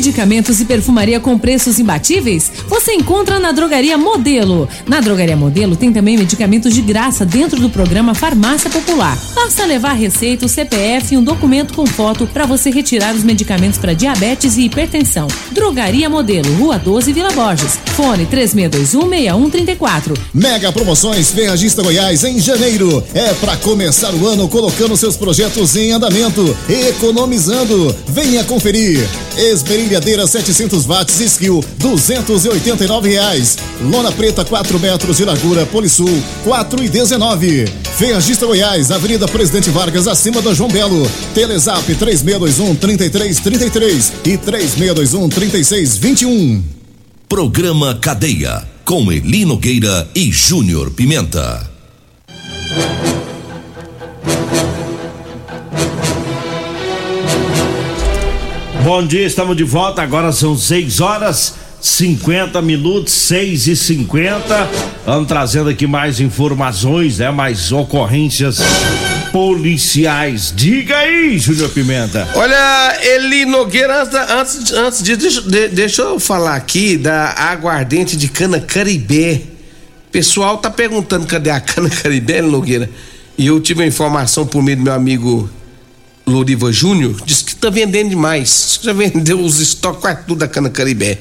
Medicamentos 0.00 0.62
e 0.62 0.64
perfumaria 0.64 1.20
com 1.20 1.38
preços 1.38 1.78
imbatíveis? 1.78 2.50
Você 2.68 2.94
encontra 2.94 3.38
na 3.38 3.52
Drogaria 3.52 3.98
Modelo. 3.98 4.66
Na 4.86 4.98
Drogaria 4.98 5.36
Modelo 5.36 5.76
tem 5.76 5.92
também 5.92 6.16
medicamentos 6.16 6.72
de 6.72 6.80
graça 6.80 7.26
dentro 7.26 7.60
do 7.60 7.68
programa 7.68 8.14
Farmácia 8.14 8.70
Popular. 8.70 9.18
Basta 9.34 9.66
levar 9.66 9.92
receita, 9.92 10.46
o 10.46 10.48
CPF 10.48 11.12
e 11.12 11.18
um 11.18 11.22
documento 11.22 11.74
com 11.74 11.84
foto 11.84 12.26
para 12.26 12.46
você 12.46 12.70
retirar 12.70 13.14
os 13.14 13.22
medicamentos 13.22 13.78
para 13.78 13.92
diabetes 13.92 14.56
e 14.56 14.62
hipertensão. 14.62 15.28
Drogaria 15.52 16.08
Modelo, 16.08 16.50
Rua 16.54 16.78
12, 16.78 17.12
Vila 17.12 17.32
Borges. 17.32 17.78
Fone 17.94 18.24
36216134. 18.24 20.16
Mega 20.32 20.72
promoções 20.72 21.30
Ferragista 21.30 21.82
Goiás 21.82 22.24
em 22.24 22.40
janeiro. 22.40 23.04
É 23.12 23.34
para 23.34 23.54
começar 23.58 24.14
o 24.14 24.26
ano 24.26 24.48
colocando 24.48 24.96
seus 24.96 25.18
projetos 25.18 25.76
em 25.76 25.92
andamento, 25.92 26.56
economizando. 26.88 27.94
Venha 28.08 28.42
conferir. 28.44 29.06
Esmerilhadeira 29.90 30.24
700 30.24 30.86
watts 30.86 31.20
Skill, 31.20 31.64
289 31.78 33.08
reais. 33.08 33.58
Lona 33.82 34.12
preta 34.12 34.44
4 34.44 34.78
metros 34.78 35.16
de 35.16 35.24
largura 35.24 35.66
Polisul, 35.66 36.22
4 36.44 36.84
e 36.84 36.88
19. 36.88 37.66
Ferragista 37.98 38.46
Goiás, 38.46 38.92
Avenida 38.92 39.26
Presidente 39.26 39.68
Vargas, 39.70 40.06
acima 40.06 40.40
da 40.40 40.54
João 40.54 40.70
Belo. 40.70 41.10
Telezap 41.34 41.92
3621 41.92 42.76
3333 42.76 44.12
e 44.24 44.36
3621 44.36 45.28
3621. 45.28 46.62
Programa 47.28 47.96
Cadeia, 47.96 48.62
com 48.84 49.10
Eli 49.10 49.44
Nogueira 49.44 50.08
e 50.14 50.30
Júnior 50.30 50.90
Pimenta. 50.92 51.69
Bom 58.82 59.06
dia, 59.06 59.26
estamos 59.26 59.56
de 59.56 59.64
volta. 59.64 60.00
Agora 60.00 60.32
são 60.32 60.56
6 60.56 61.00
horas 61.00 61.54
50 61.80 62.60
minutos, 62.62 63.12
6 63.12 63.68
e 63.68 63.76
50 63.76 64.68
Vamos 65.04 65.28
trazendo 65.28 65.68
aqui 65.68 65.86
mais 65.86 66.18
informações, 66.18 67.18
né? 67.18 67.30
Mais 67.30 67.72
ocorrências 67.72 68.58
policiais. 69.32 70.52
Diga 70.56 70.96
aí, 70.96 71.38
Júnior 71.38 71.68
Pimenta. 71.70 72.26
Olha, 72.34 72.98
Eli 73.02 73.44
Nogueira, 73.44 74.02
antes, 74.38 74.72
antes 74.72 75.02
de 75.02 75.16
deixa, 75.16 75.42
de, 75.42 75.68
deixa 75.68 76.02
eu 76.02 76.18
falar 76.18 76.56
aqui 76.56 76.96
da 76.96 77.34
aguardente 77.36 78.16
de 78.16 78.28
cana 78.28 78.60
caribé. 78.60 79.42
Pessoal 80.10 80.56
tá 80.58 80.70
perguntando 80.70 81.26
cadê 81.26 81.50
a 81.50 81.60
cana 81.60 81.90
caribé, 81.90 82.40
Nogueira? 82.40 82.88
E 83.36 83.46
eu 83.46 83.60
tive 83.60 83.82
a 83.82 83.86
informação 83.86 84.46
por 84.46 84.62
meio 84.62 84.78
do 84.78 84.82
meu 84.82 84.92
amigo 84.92 85.50
Loriva 86.30 86.72
Júnior, 86.72 87.14
disse 87.24 87.44
que 87.44 87.54
tá 87.54 87.70
vendendo 87.70 88.10
demais. 88.10 88.80
Já 88.82 88.92
vendeu 88.92 89.40
os 89.40 89.60
estoques 89.60 90.00
quase 90.00 90.24
tudo 90.26 90.38
da 90.38 90.48
Cana 90.48 90.70
Caribé. 90.70 91.18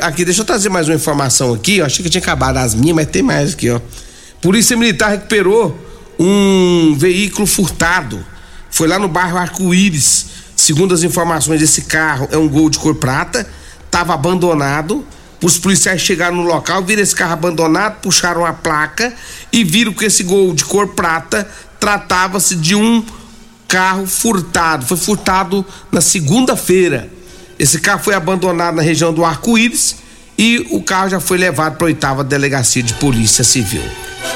aqui, 0.00 0.24
deixa 0.24 0.40
eu 0.40 0.44
trazer 0.44 0.68
mais 0.68 0.88
uma 0.88 0.94
informação 0.96 1.54
aqui, 1.54 1.76
eu 1.76 1.84
achei 1.84 2.02
que 2.02 2.10
tinha 2.10 2.20
acabado 2.20 2.56
as 2.56 2.74
minhas, 2.74 2.96
mas 2.96 3.06
tem 3.06 3.22
mais 3.22 3.52
aqui, 3.52 3.70
ó. 3.70 3.80
Polícia 4.40 4.76
Militar 4.76 5.10
recuperou 5.10 5.78
um 6.18 6.94
veículo 6.96 7.46
furtado. 7.46 8.24
Foi 8.70 8.88
lá 8.88 8.98
no 8.98 9.06
bairro 9.06 9.38
Arco-Íris. 9.38 10.26
Segundo 10.56 10.92
as 10.92 11.02
informações, 11.02 11.62
esse 11.62 11.82
carro 11.82 12.28
é 12.32 12.36
um 12.36 12.48
Gol 12.48 12.68
de 12.68 12.78
cor 12.78 12.96
prata, 12.96 13.46
estava 13.84 14.14
abandonado. 14.14 15.04
Os 15.42 15.58
policiais 15.58 16.00
chegaram 16.00 16.36
no 16.36 16.42
local, 16.42 16.82
viram 16.84 17.02
esse 17.02 17.14
carro 17.14 17.32
abandonado, 17.32 18.00
puxaram 18.00 18.44
a 18.44 18.52
placa 18.52 19.12
e 19.52 19.62
viram 19.62 19.92
que 19.92 20.04
esse 20.04 20.22
Gol 20.22 20.54
de 20.54 20.64
cor 20.64 20.88
prata 20.88 21.48
tratava-se 21.78 22.56
de 22.56 22.74
um 22.74 23.04
carro 23.68 24.06
furtado. 24.06 24.86
Foi 24.86 24.96
furtado 24.96 25.64
na 25.90 26.00
segunda-feira. 26.00 27.10
Esse 27.62 27.78
carro 27.80 28.02
foi 28.02 28.12
abandonado 28.12 28.74
na 28.74 28.82
região 28.82 29.14
do 29.14 29.24
Arco-Íris 29.24 29.94
e 30.36 30.66
o 30.72 30.82
carro 30.82 31.10
já 31.10 31.20
foi 31.20 31.38
levado 31.38 31.76
para 31.76 31.84
a 31.84 31.90
oitava 31.90 32.24
delegacia 32.24 32.82
de 32.82 32.92
polícia 32.94 33.44
civil. 33.44 33.84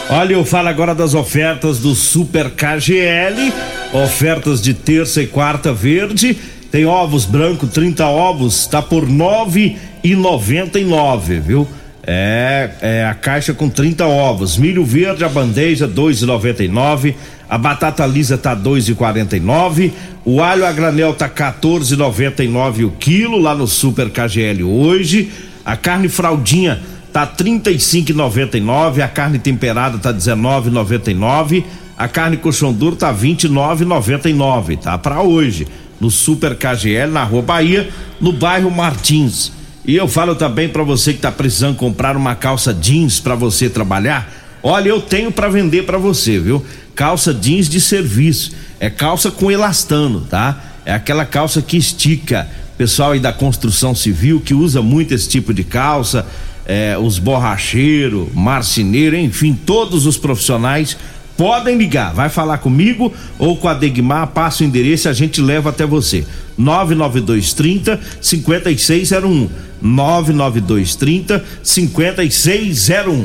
Olha, 0.08 0.34
eu 0.34 0.44
falo 0.44 0.68
agora 0.68 0.94
das 0.94 1.12
ofertas 1.12 1.80
do 1.80 1.92
Super 1.92 2.52
KGL, 2.52 3.52
ofertas 3.92 4.62
de 4.62 4.72
terça 4.74 5.20
e 5.20 5.26
quarta 5.26 5.72
verde. 5.72 6.38
Tem 6.70 6.86
ovos 6.86 7.24
branco, 7.24 7.66
30 7.66 8.06
ovos, 8.06 8.64
tá 8.68 8.80
por 8.80 9.08
nove 9.08 9.76
e 10.04 10.14
noventa 10.14 10.78
e 10.78 10.84
nove, 10.84 11.40
viu? 11.40 11.66
É, 12.06 12.70
é 12.80 13.04
a 13.04 13.14
caixa 13.14 13.52
com 13.52 13.68
30 13.68 14.06
ovos. 14.06 14.56
Milho 14.56 14.84
verde, 14.84 15.24
a 15.24 15.28
bandeja, 15.28 15.88
dois 15.88 16.22
e 16.22 16.26
noventa 16.26 16.62
e 16.62 16.68
nove. 16.68 17.16
A 17.48 17.58
batata 17.58 18.06
lisa 18.06 18.38
tá 18.38 18.54
dois 18.54 18.88
e 18.88 18.94
quarenta 18.94 19.36
e 19.36 19.40
nove. 19.40 19.92
O 20.24 20.40
alho 20.40 20.64
a 20.64 20.72
granel 20.72 21.14
tá 21.14 21.28
14,99 21.28 22.86
o 22.86 22.90
quilo 22.92 23.38
lá 23.38 23.54
no 23.54 23.66
Super 23.66 24.10
KGL 24.10 24.62
hoje. 24.62 25.32
A 25.64 25.76
carne 25.76 26.08
fraldinha 26.08 26.80
tá 27.12 27.26
35,99, 27.26 29.00
a 29.00 29.08
carne 29.08 29.38
temperada 29.38 29.98
tá 29.98 30.12
19,99, 30.12 31.64
a 31.96 32.06
carne 32.06 32.36
colchão 32.36 32.72
duro 32.72 32.94
tá 32.94 33.12
29,99, 33.12 34.78
tá 34.78 34.98
para 34.98 35.22
hoje 35.22 35.66
no 36.00 36.10
Super 36.10 36.56
KGL 36.56 37.10
na 37.10 37.24
Rua 37.24 37.42
Bahia, 37.42 37.88
no 38.20 38.32
bairro 38.32 38.70
Martins. 38.70 39.50
E 39.86 39.94
eu 39.94 40.08
falo 40.08 40.34
também 40.34 40.68
para 40.68 40.82
você 40.82 41.12
que 41.12 41.20
tá 41.20 41.30
precisando 41.30 41.76
comprar 41.76 42.16
uma 42.16 42.34
calça 42.34 42.74
jeans 42.74 43.20
para 43.20 43.36
você 43.36 43.70
trabalhar. 43.70 44.28
Olha, 44.60 44.88
eu 44.88 45.00
tenho 45.00 45.30
para 45.30 45.48
vender 45.48 45.84
para 45.84 45.96
você, 45.96 46.40
viu? 46.40 46.64
Calça 46.92 47.32
jeans 47.32 47.68
de 47.68 47.80
serviço. 47.80 48.50
É 48.80 48.90
calça 48.90 49.30
com 49.30 49.48
elastano, 49.48 50.22
tá? 50.22 50.60
É 50.84 50.92
aquela 50.92 51.24
calça 51.24 51.62
que 51.62 51.76
estica. 51.76 52.48
Pessoal 52.76 53.12
aí 53.12 53.20
da 53.20 53.32
construção 53.32 53.94
civil 53.94 54.40
que 54.40 54.52
usa 54.52 54.82
muito 54.82 55.14
esse 55.14 55.28
tipo 55.28 55.54
de 55.54 55.62
calça, 55.62 56.26
é, 56.66 56.98
os 56.98 57.20
borracheiros, 57.20 58.28
marceneiro, 58.34 59.16
enfim, 59.16 59.54
todos 59.54 60.04
os 60.04 60.16
profissionais 60.16 60.96
podem 61.36 61.76
ligar. 61.76 62.12
Vai 62.14 62.28
falar 62.28 62.58
comigo 62.58 63.12
ou 63.38 63.56
com 63.56 63.68
a 63.68 63.74
Degmar, 63.74 64.28
passa 64.28 64.62
o 64.62 64.66
endereço 64.66 65.08
e 65.08 65.10
a 65.10 65.12
gente 65.12 65.40
leva 65.40 65.70
até 65.70 65.84
você. 65.86 66.26
99230 66.58 68.00
5601. 68.20 69.48
99230 69.82 71.44
5601. 71.62 73.24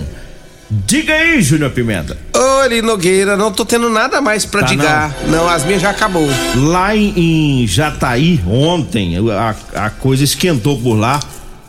Diga 0.69 1.13
aí, 1.13 1.41
Júnior 1.41 1.71
Pimenta. 1.71 2.17
Oi, 2.34 2.82
Nogueira, 2.82 3.36
não 3.36 3.52
tô 3.52 3.65
tendo 3.65 3.89
nada 3.89 4.21
mais 4.21 4.45
pra 4.45 4.62
Tá 4.62 4.67
digar. 4.67 5.13
Não. 5.26 5.32
não. 5.43 5.50
as 5.50 5.65
minhas 5.65 5.82
já 5.82 5.89
acabou. 5.89 6.26
Lá 6.56 6.95
em, 6.95 7.63
em 7.63 7.67
Jataí, 7.67 8.41
ontem, 8.47 9.15
a, 9.30 9.56
a 9.86 9.89
coisa 9.89 10.24
esquentou 10.24 10.80
por 10.80 10.93
lá. 10.95 11.19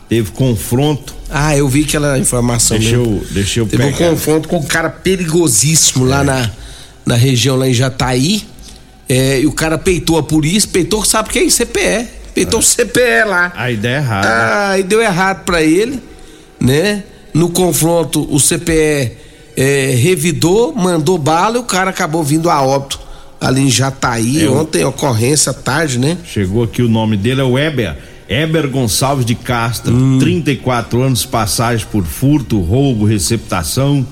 Teve 0.08 0.30
confronto. 0.30 1.14
Ah, 1.32 1.56
eu 1.56 1.66
vi 1.68 1.82
aquela 1.84 2.18
informação 2.18 2.78
Deixa 2.78 2.96
mesmo. 2.96 3.16
eu, 3.22 3.26
deixa 3.32 3.60
eu 3.60 3.66
Teve 3.66 3.82
um 3.84 3.92
pegar. 3.92 4.10
confronto 4.10 4.48
com 4.48 4.58
um 4.58 4.62
cara 4.66 4.90
perigosíssimo 4.90 6.06
É. 6.06 6.08
lá 6.10 6.24
na, 6.24 6.50
na 7.06 7.14
região, 7.16 7.56
lá 7.56 7.66
em 7.68 7.72
Jataí. 7.74 8.42
É, 9.08 9.40
e 9.40 9.46
o 9.46 9.52
cara 9.52 9.76
peitou 9.78 10.18
a 10.18 10.22
polícia, 10.22 10.68
peitou, 10.72 11.04
sabe 11.04 11.28
o 11.28 11.32
que 11.32 11.38
é? 11.40 11.48
CPE. 11.50 12.08
Peitou 12.34 12.60
o 12.60 12.62
CPE 12.62 13.24
lá. 13.26 13.52
A 13.56 13.70
ideia 13.70 13.96
é 13.96 13.98
errada. 13.98 14.28
Ah, 14.70 14.78
e 14.78 14.82
deu 14.82 15.00
errado 15.02 15.44
pra 15.44 15.62
ele, 15.62 16.00
né? 16.60 17.02
No 17.34 17.48
confronto, 17.50 18.26
o 18.34 18.38
CPE 18.38 19.12
é, 19.56 19.94
revidou, 20.00 20.74
mandou 20.74 21.18
bala 21.18 21.56
e 21.56 21.60
o 21.60 21.64
cara 21.64 21.90
acabou 21.90 22.22
vindo 22.22 22.48
a 22.48 22.62
óbito 22.62 23.00
ali 23.40 23.62
em 23.62 23.70
Jataí. 23.70 24.44
É 24.44 24.48
Ontem, 24.50 24.84
ocorrência, 24.84 25.52
tarde, 25.52 25.98
né? 25.98 26.16
Chegou 26.24 26.62
aqui 26.64 26.80
o 26.82 26.88
nome 26.88 27.16
dele, 27.16 27.40
é 27.40 27.44
o 27.44 27.58
Eber. 28.32 28.68
Gonçalves 28.68 29.24
de 29.26 29.34
Castro, 29.34 29.94
Hum. 29.94 30.18
34 30.18 31.02
anos, 31.02 31.24
passagem 31.26 31.86
por 31.90 32.04
furto, 32.04 32.60
roubo, 32.60 33.04
receptação. 33.04 34.06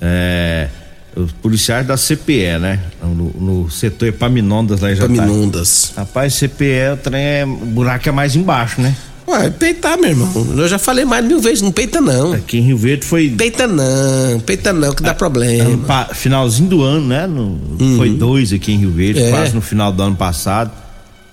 É, 0.00 0.68
os 1.16 1.32
policiais 1.32 1.86
da 1.86 1.96
CPE, 1.96 2.58
né? 2.60 2.80
No, 3.02 3.30
no 3.64 3.70
setor 3.70 4.06
Epaminondas 4.08 4.80
lá 4.80 4.90
em. 4.90 4.94
Epaminondas. 4.94 5.92
Rapaz, 5.96 6.34
CPE, 6.34 6.92
o 6.94 6.96
trem 6.96 7.20
é, 7.22 7.44
o 7.44 7.48
buraco 7.66 8.08
é 8.08 8.12
mais 8.12 8.36
embaixo, 8.36 8.80
né? 8.80 8.94
Ué, 9.26 9.50
peitar, 9.50 9.98
meu 9.98 10.08
irmão. 10.10 10.32
Eu 10.56 10.66
já 10.68 10.78
falei 10.78 11.04
mais 11.04 11.22
de 11.22 11.28
mil 11.28 11.40
vezes, 11.40 11.60
não 11.60 11.70
peita 11.70 12.00
não. 12.00 12.32
Aqui 12.32 12.58
em 12.58 12.62
Rio 12.62 12.78
Verde 12.78 13.04
foi. 13.04 13.28
Peita 13.28 13.66
não, 13.66 14.40
peita 14.40 14.72
não, 14.72 14.94
que 14.94 15.02
dá 15.02 15.10
ano 15.10 15.18
problema. 15.18 16.06
finalzinho 16.14 16.68
do 16.68 16.82
ano, 16.82 17.06
né? 17.06 17.26
No- 17.26 17.58
Foi 17.98 18.08
dois 18.10 18.52
aqui 18.54 18.72
em 18.72 18.78
Rio 18.78 18.90
Verde, 18.90 19.20
É. 19.20 19.30
quase 19.30 19.54
no 19.54 19.60
final 19.60 19.92
do 19.92 20.02
ano 20.02 20.16
passado. 20.16 20.70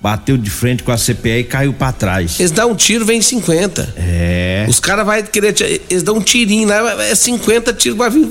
Bateu 0.06 0.38
de 0.38 0.52
frente 0.52 0.84
com 0.84 0.92
a 0.92 0.98
CPE 1.00 1.40
e 1.40 1.44
caiu 1.46 1.74
pra 1.74 1.92
trás. 1.92 2.40
Eles 2.40 2.52
dão 2.52 2.70
um 2.70 2.76
tiro, 2.76 3.04
vem 3.04 3.20
50. 3.24 3.96
É. 3.98 4.68
Os 4.70 4.80
caras 4.80 5.04
vai 5.04 5.24
querer. 5.24 5.56
Eles 5.90 6.04
dão 6.04 6.18
um 6.18 6.22
tirinho 6.22 6.68
lá, 6.68 7.04
é 7.04 7.16
50 7.16 7.74
tiros 7.74 7.98
que 7.98 7.98
vai, 7.98 8.12
vir- 8.12 8.30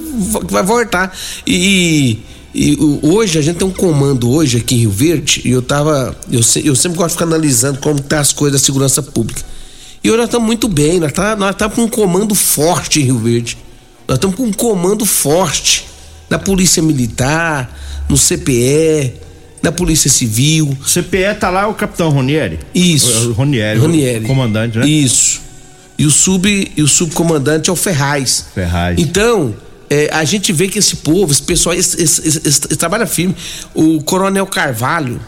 vai 0.48 0.62
voltar. 0.62 1.12
E, 1.44 2.18
e 2.54 2.78
hoje 3.02 3.40
a 3.40 3.42
gente 3.42 3.56
tem 3.56 3.66
um 3.66 3.72
comando 3.72 4.30
hoje 4.30 4.58
aqui 4.58 4.76
em 4.76 4.78
Rio 4.78 4.90
Verde, 4.92 5.42
e 5.44 5.50
eu 5.50 5.60
tava. 5.62 6.16
Eu, 6.30 6.42
eu 6.62 6.76
sempre 6.76 6.96
gosto 6.96 7.08
de 7.08 7.12
ficar 7.14 7.24
analisando 7.24 7.80
como 7.80 7.98
tá 8.00 8.20
as 8.20 8.32
coisas 8.32 8.60
da 8.60 8.64
segurança 8.64 9.02
pública. 9.02 9.42
E 10.04 10.08
hoje 10.08 10.16
nós 10.18 10.26
estamos 10.26 10.46
muito 10.46 10.68
bem, 10.68 11.00
nós 11.00 11.10
estamos 11.10 11.38
nós 11.40 11.56
tá 11.56 11.68
com 11.68 11.82
um 11.82 11.88
comando 11.88 12.36
forte 12.36 13.00
em 13.00 13.04
Rio 13.06 13.18
Verde. 13.18 13.58
Nós 14.06 14.16
estamos 14.18 14.36
com 14.36 14.44
um 14.44 14.52
comando 14.52 15.04
forte 15.04 15.86
na 16.30 16.38
Polícia 16.38 16.80
Militar, 16.80 17.76
no 18.08 18.16
CPE, 18.16 19.14
na 19.64 19.72
Polícia 19.72 20.10
Civil. 20.10 20.76
CPE 20.86 21.34
tá 21.40 21.50
lá 21.50 21.66
o 21.66 21.74
capitão 21.74 22.10
Ronieri? 22.10 22.60
Isso. 22.74 23.30
O 23.30 23.32
Ronieri, 23.32 23.78
Ronieri. 23.80 24.24
o 24.24 24.28
comandante, 24.28 24.78
né? 24.78 24.86
Isso. 24.86 25.40
E 25.98 26.04
o 26.06 26.10
sub 26.10 26.72
e 26.76 26.82
o 26.82 26.88
subcomandante 26.88 27.70
é 27.70 27.72
o 27.72 27.76
Ferraz. 27.76 28.46
Ferraz. 28.54 28.98
Então, 28.98 29.54
é, 29.88 30.10
a 30.12 30.24
gente 30.24 30.52
vê 30.52 30.68
que 30.68 30.78
esse 30.78 30.96
povo, 30.96 31.32
esse 31.32 31.42
pessoal, 31.42 31.74
esse- 31.74 32.02
esse- 32.02 32.26
esse- 32.26 32.40
esse 32.46 32.60
trabalha 32.76 33.06
firme. 33.06 33.34
O 33.74 34.02
Coronel 34.02 34.46
Carvalho, 34.46 35.20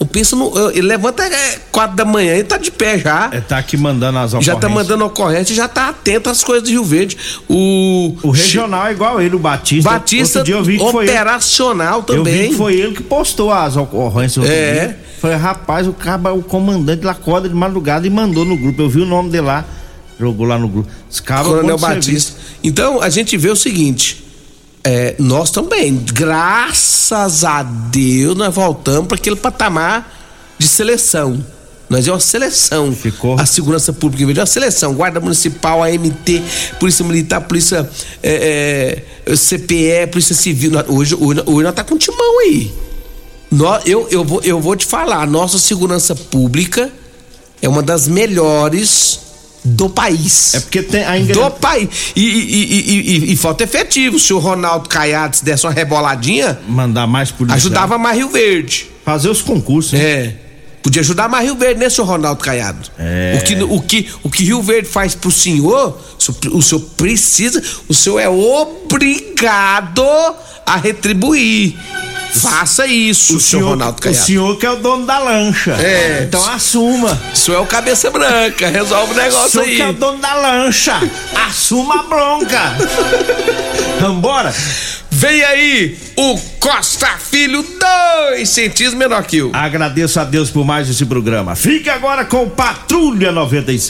o 0.00 0.06
pensa 0.06 0.34
no, 0.34 0.70
ele 0.70 0.80
levanta 0.86 1.22
é, 1.22 1.58
quatro 1.70 1.94
da 1.94 2.06
manhã, 2.06 2.32
ele 2.32 2.44
tá 2.44 2.56
de 2.56 2.70
pé 2.70 2.98
já. 2.98 3.28
É, 3.30 3.40
tá 3.40 3.58
aqui 3.58 3.76
mandando 3.76 4.18
as 4.18 4.32
ocorrências. 4.32 4.54
Já 4.54 4.58
tá 4.58 4.66
mandando 4.66 5.04
ocorrência, 5.04 5.54
já 5.54 5.68
tá 5.68 5.90
atento 5.90 6.30
às 6.30 6.42
coisas 6.42 6.66
de 6.66 6.72
Rio 6.72 6.82
Verde. 6.82 7.18
O, 7.46 8.16
O 8.22 8.30
regional 8.30 8.86
é 8.86 8.92
igual 8.92 9.20
ele, 9.20 9.36
o 9.36 9.38
Batista. 9.38 9.90
Batista 9.90 10.38
Outro 10.38 10.52
dia 10.52 10.58
eu 10.58 10.64
vi 10.64 10.78
que 10.78 10.90
foi 10.90 11.04
ele. 11.04 11.12
operacional 11.12 11.98
Eu 11.98 12.02
também. 12.02 12.42
vi 12.44 12.48
que 12.48 12.54
foi 12.54 12.74
ele 12.80 12.94
que 12.94 13.02
postou 13.02 13.52
as 13.52 13.76
ocorrências. 13.76 14.48
É. 14.48 14.72
dia. 14.86 15.00
Falei, 15.20 15.36
rapaz, 15.36 15.86
o 15.86 15.94
o 16.34 16.42
comandante 16.42 17.04
lá 17.04 17.12
acorda 17.12 17.46
de 17.46 17.54
madrugada 17.54 18.06
e 18.06 18.10
mandou 18.10 18.46
no 18.46 18.56
grupo. 18.56 18.80
Eu 18.80 18.88
vi 18.88 19.02
o 19.02 19.06
nome 19.06 19.28
dele 19.28 19.48
lá, 19.48 19.66
jogou 20.18 20.46
lá 20.46 20.58
no 20.58 20.66
grupo. 20.66 20.88
Os 21.10 21.20
caras 21.20 21.46
Coronel 21.46 21.76
Batista. 21.76 22.40
Então, 22.64 23.02
a 23.02 23.10
gente 23.10 23.36
vê 23.36 23.50
o 23.50 23.56
seguinte: 23.56 24.24
é, 24.84 25.14
nós 25.18 25.50
também, 25.50 25.94
graças 26.12 27.44
a 27.44 27.62
Deus, 27.62 28.36
nós 28.36 28.54
voltamos 28.54 29.06
para 29.08 29.16
aquele 29.16 29.36
patamar 29.36 30.54
de 30.58 30.66
seleção. 30.66 31.44
Nós 31.88 32.06
é 32.06 32.12
uma 32.12 32.20
seleção. 32.20 32.92
Ficou. 32.94 33.38
A 33.38 33.44
segurança 33.44 33.92
pública 33.92 34.32
de 34.32 34.38
uma 34.38 34.46
seleção. 34.46 34.94
Guarda 34.94 35.18
Municipal, 35.20 35.82
AMT, 35.82 36.42
Polícia 36.78 37.04
Militar, 37.04 37.40
Polícia 37.40 37.88
é, 38.22 39.02
é, 39.26 39.36
CPE, 39.36 40.06
Polícia 40.10 40.34
Civil. 40.34 40.70
Nós- 40.70 40.84
Hoje, 40.88 41.14
hoje, 41.16 41.42
hoje 41.44 41.64
nós 41.64 41.74
tá 41.74 41.82
com 41.82 41.98
timão 41.98 42.38
aí. 42.40 42.72
Nó- 43.50 43.80
eu, 43.84 44.06
eu, 44.10 44.24
vou, 44.24 44.40
eu 44.42 44.60
vou 44.60 44.76
te 44.76 44.86
falar, 44.86 45.22
a 45.22 45.26
nossa 45.26 45.58
segurança 45.58 46.14
pública 46.14 46.90
é 47.60 47.68
uma 47.68 47.82
das 47.82 48.06
melhores 48.06 49.18
do 49.64 49.88
país. 49.88 50.54
É 50.54 50.60
porque 50.60 50.82
tem 50.82 51.04
a 51.04 51.18
ingre... 51.18 51.34
Do 51.34 51.50
país. 51.50 51.88
E, 52.16 52.20
e, 52.20 53.28
e, 53.28 53.32
e, 53.32 53.36
falta 53.36 53.64
efetivo. 53.64 54.18
Se 54.18 54.32
o 54.32 54.38
Ronaldo 54.38 54.88
Caiado 54.88 55.36
se 55.36 55.44
desse 55.44 55.66
uma 55.66 55.72
reboladinha. 55.72 56.58
Mandar 56.66 57.06
mais 57.06 57.30
policial. 57.30 57.56
Ajudava 57.56 57.98
mais 57.98 58.16
Rio 58.16 58.28
Verde. 58.28 58.90
Fazer 59.04 59.28
os 59.28 59.42
concursos. 59.42 59.94
É. 59.94 60.34
Podia 60.82 61.00
ajudar 61.00 61.28
mais 61.28 61.44
Rio 61.44 61.56
Verde, 61.56 61.78
né, 61.78 61.90
senhor 61.90 62.06
Ronaldo 62.06 62.42
Caiado? 62.42 62.90
É. 62.98 63.38
O 63.38 63.44
que, 63.44 63.62
o 63.62 63.80
que, 63.80 64.08
o 64.22 64.30
que 64.30 64.44
Rio 64.44 64.62
Verde 64.62 64.88
faz 64.88 65.14
pro 65.14 65.30
senhor, 65.30 66.00
o 66.52 66.62
senhor 66.62 66.80
precisa, 66.96 67.62
o 67.86 67.92
senhor 67.92 68.18
é 68.18 68.28
obrigado 68.28 70.02
a 70.64 70.76
retribuir. 70.76 71.76
Faça 72.32 72.86
isso, 72.86 73.36
O 73.36 73.40
senhor, 73.40 73.60
senhor, 73.62 73.68
Ronaldo 73.70 73.98
o 73.98 74.02
Caiado. 74.02 74.24
senhor 74.24 74.56
que 74.58 74.64
é 74.66 74.70
o 74.70 74.76
dono 74.76 75.04
da 75.06 75.18
lancha. 75.18 75.72
É. 75.72 76.24
Então 76.28 76.44
assuma. 76.50 77.20
O 77.32 77.36
senhor 77.36 77.58
é 77.58 77.60
o 77.60 77.66
cabeça 77.66 78.10
branca, 78.10 78.68
resolve 78.68 79.12
o 79.12 79.14
O 79.14 79.16
negócio 79.16 79.50
senhor 79.50 79.64
aí. 79.66 79.76
que 79.76 79.82
é 79.82 79.88
o 79.88 79.92
dono 79.92 80.18
da 80.18 80.34
lancha. 80.34 81.00
Assuma 81.48 82.00
a 82.00 82.02
bronca. 82.04 82.76
Vambora? 84.00 84.54
Vem 85.12 85.42
aí 85.42 85.98
o 86.16 86.38
Costa 86.60 87.08
Filho, 87.18 87.62
dois 87.62 88.48
centímetros 88.48 88.94
menor 88.94 89.22
que 89.24 89.38
eu. 89.38 89.50
Agradeço 89.52 90.18
a 90.20 90.24
Deus 90.24 90.50
por 90.50 90.64
mais 90.64 90.88
esse 90.88 91.04
programa. 91.04 91.54
Fique 91.56 91.90
agora 91.90 92.24
com 92.24 92.48
Patrulha 92.48 93.30
97. 93.32 93.80